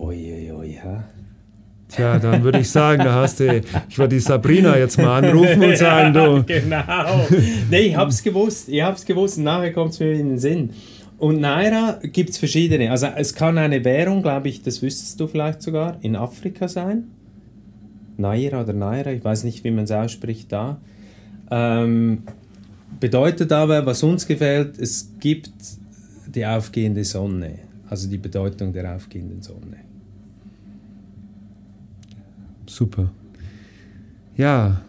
[0.00, 1.04] Uiuiui, ui, ui, ha?
[1.94, 5.62] Tja, dann würde ich sagen, da hast du, ich würde die Sabrina jetzt mal anrufen
[5.62, 6.42] und sagen, du.
[6.44, 7.26] genau.
[7.70, 10.70] Nee, ich hab's gewusst, ich hab's gewusst und nachher kommt es mir in den Sinn.
[11.18, 12.90] Und Naira gibt es verschiedene.
[12.90, 17.04] Also es kann eine Währung, glaube ich, das wüsstest du vielleicht sogar, in Afrika sein.
[18.16, 20.80] Naira oder Naira, ich weiß nicht, wie man es ausspricht da.
[21.50, 22.22] Ähm,
[22.98, 25.52] bedeutet aber, was uns gefällt, es gibt
[26.26, 29.81] die aufgehende Sonne, also die Bedeutung der aufgehenden Sonne.
[32.72, 33.10] Super.
[34.34, 34.80] Ja,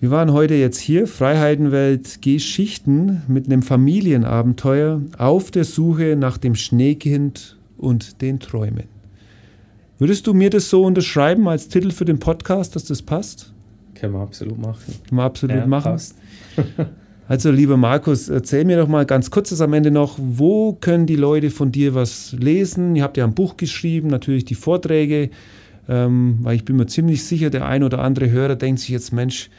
[0.00, 6.56] wir waren heute jetzt hier, Freiheitenwelt Geschichten, mit einem Familienabenteuer auf der Suche nach dem
[6.56, 8.88] Schneekind und den Träumen.
[10.00, 13.52] Würdest du mir das so unterschreiben als Titel für den Podcast, dass das passt?
[13.94, 14.94] Können wir absolut machen.
[15.08, 15.92] Können wir absolut ja, machen.
[15.92, 16.16] Passt.
[17.28, 21.06] also, lieber Markus, erzähl mir doch mal ganz kurz das am Ende noch, wo können
[21.06, 22.96] die Leute von dir was lesen?
[22.96, 25.30] Ihr habt ja ein Buch geschrieben, natürlich die Vorträge,
[25.88, 29.12] ähm, weil ich bin mir ziemlich sicher, der ein oder andere Hörer denkt sich jetzt,
[29.12, 29.50] Mensch,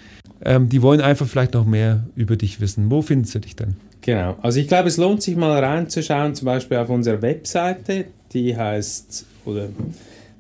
[0.44, 2.90] ähm, die wollen einfach vielleicht noch mehr über dich wissen.
[2.90, 3.76] Wo finden sie dich denn?
[4.02, 8.56] Genau, also ich glaube, es lohnt sich mal reinzuschauen, zum Beispiel auf unserer Webseite, die
[8.56, 9.70] heißt oder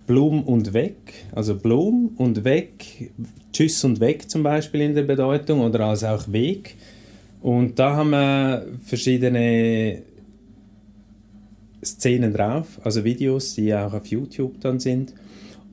[0.06, 0.96] Blum und Weg,
[1.34, 3.12] also Blum und Weg,
[3.54, 6.76] Tschüss und Weg zum Beispiel in der Bedeutung oder also auch Weg.
[7.42, 10.02] Und da haben wir verschiedene
[11.84, 15.14] Szenen drauf, also Videos, die auch auf YouTube dann sind.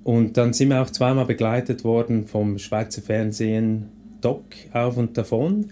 [0.03, 3.89] Und dann sind wir auch zweimal begleitet worden vom Schweizer Fernsehen
[4.21, 5.71] Doc auf und davon.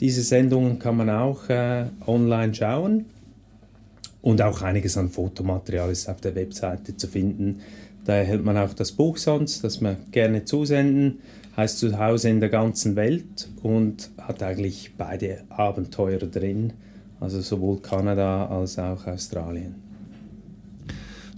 [0.00, 3.06] Diese Sendungen kann man auch äh, online schauen.
[4.22, 7.60] Und auch einiges an Fotomaterial ist auf der Webseite zu finden.
[8.04, 11.20] Da erhält man auch das Buch sonst, das wir gerne zusenden.
[11.56, 16.72] Heißt zu Hause in der ganzen Welt und hat eigentlich beide Abenteuer drin.
[17.18, 19.89] Also sowohl Kanada als auch Australien.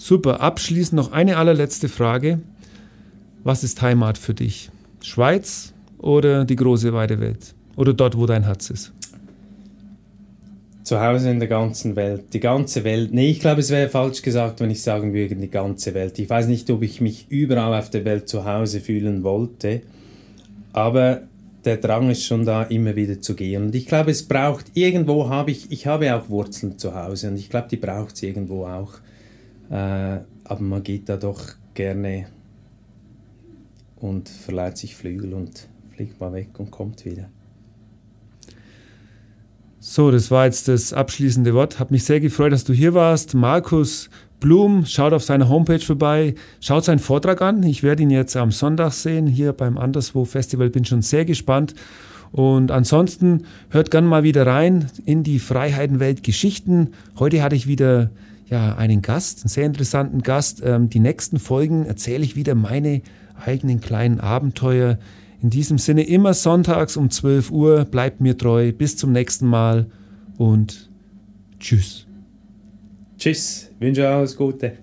[0.02, 0.40] Super.
[0.40, 2.40] Abschließend noch eine allerletzte Frage.
[3.44, 4.68] Was ist Heimat für dich?
[5.00, 7.54] Schweiz, oder die große weite Welt?
[7.76, 8.92] Oder dort, wo dein Herz ist?
[10.82, 12.24] Zu Hause in der ganzen Welt.
[12.32, 13.14] Die ganze Welt.
[13.14, 16.18] Nee, ich glaube, es wäre falsch gesagt, wenn ich sagen würde, die ganze Welt.
[16.18, 19.82] Ich weiß nicht, ob ich mich überall auf der Welt zu Hause fühlen wollte,
[20.72, 21.20] aber
[21.64, 23.66] der Drang ist schon da, immer wieder zu gehen.
[23.66, 27.36] Und ich glaube, es braucht, irgendwo habe ich, ich habe auch Wurzeln zu Hause und
[27.36, 28.94] ich glaube, die braucht es irgendwo auch.
[29.72, 31.40] Äh, aber man geht da doch
[31.72, 32.26] gerne
[33.96, 37.30] und verleiht sich Flügel und fliegt mal weg und kommt wieder.
[39.80, 41.80] So, das war jetzt das abschließende Wort.
[41.80, 43.34] Hat mich sehr gefreut, dass du hier warst.
[43.34, 44.10] Markus
[44.40, 47.62] Blum, schaut auf seiner Homepage vorbei, schaut seinen Vortrag an.
[47.62, 50.68] Ich werde ihn jetzt am Sonntag sehen, hier beim Anderswo Festival.
[50.68, 51.74] Bin schon sehr gespannt.
[52.30, 56.90] Und ansonsten hört gern mal wieder rein in die Freiheitenwelt Geschichten.
[57.18, 58.10] Heute hatte ich wieder
[58.46, 60.62] ja, einen Gast, einen sehr interessanten Gast.
[60.64, 63.02] Ähm, die nächsten Folgen erzähle ich wieder meine
[63.44, 64.98] eigenen kleinen Abenteuer
[65.42, 67.84] in diesem Sinne immer sonntags um 12 Uhr.
[67.84, 68.72] Bleibt mir treu.
[68.72, 69.86] Bis zum nächsten Mal
[70.38, 70.90] und
[71.58, 72.06] tschüss.
[73.18, 73.70] Tschüss.
[73.80, 74.78] Wünsche alles Gute.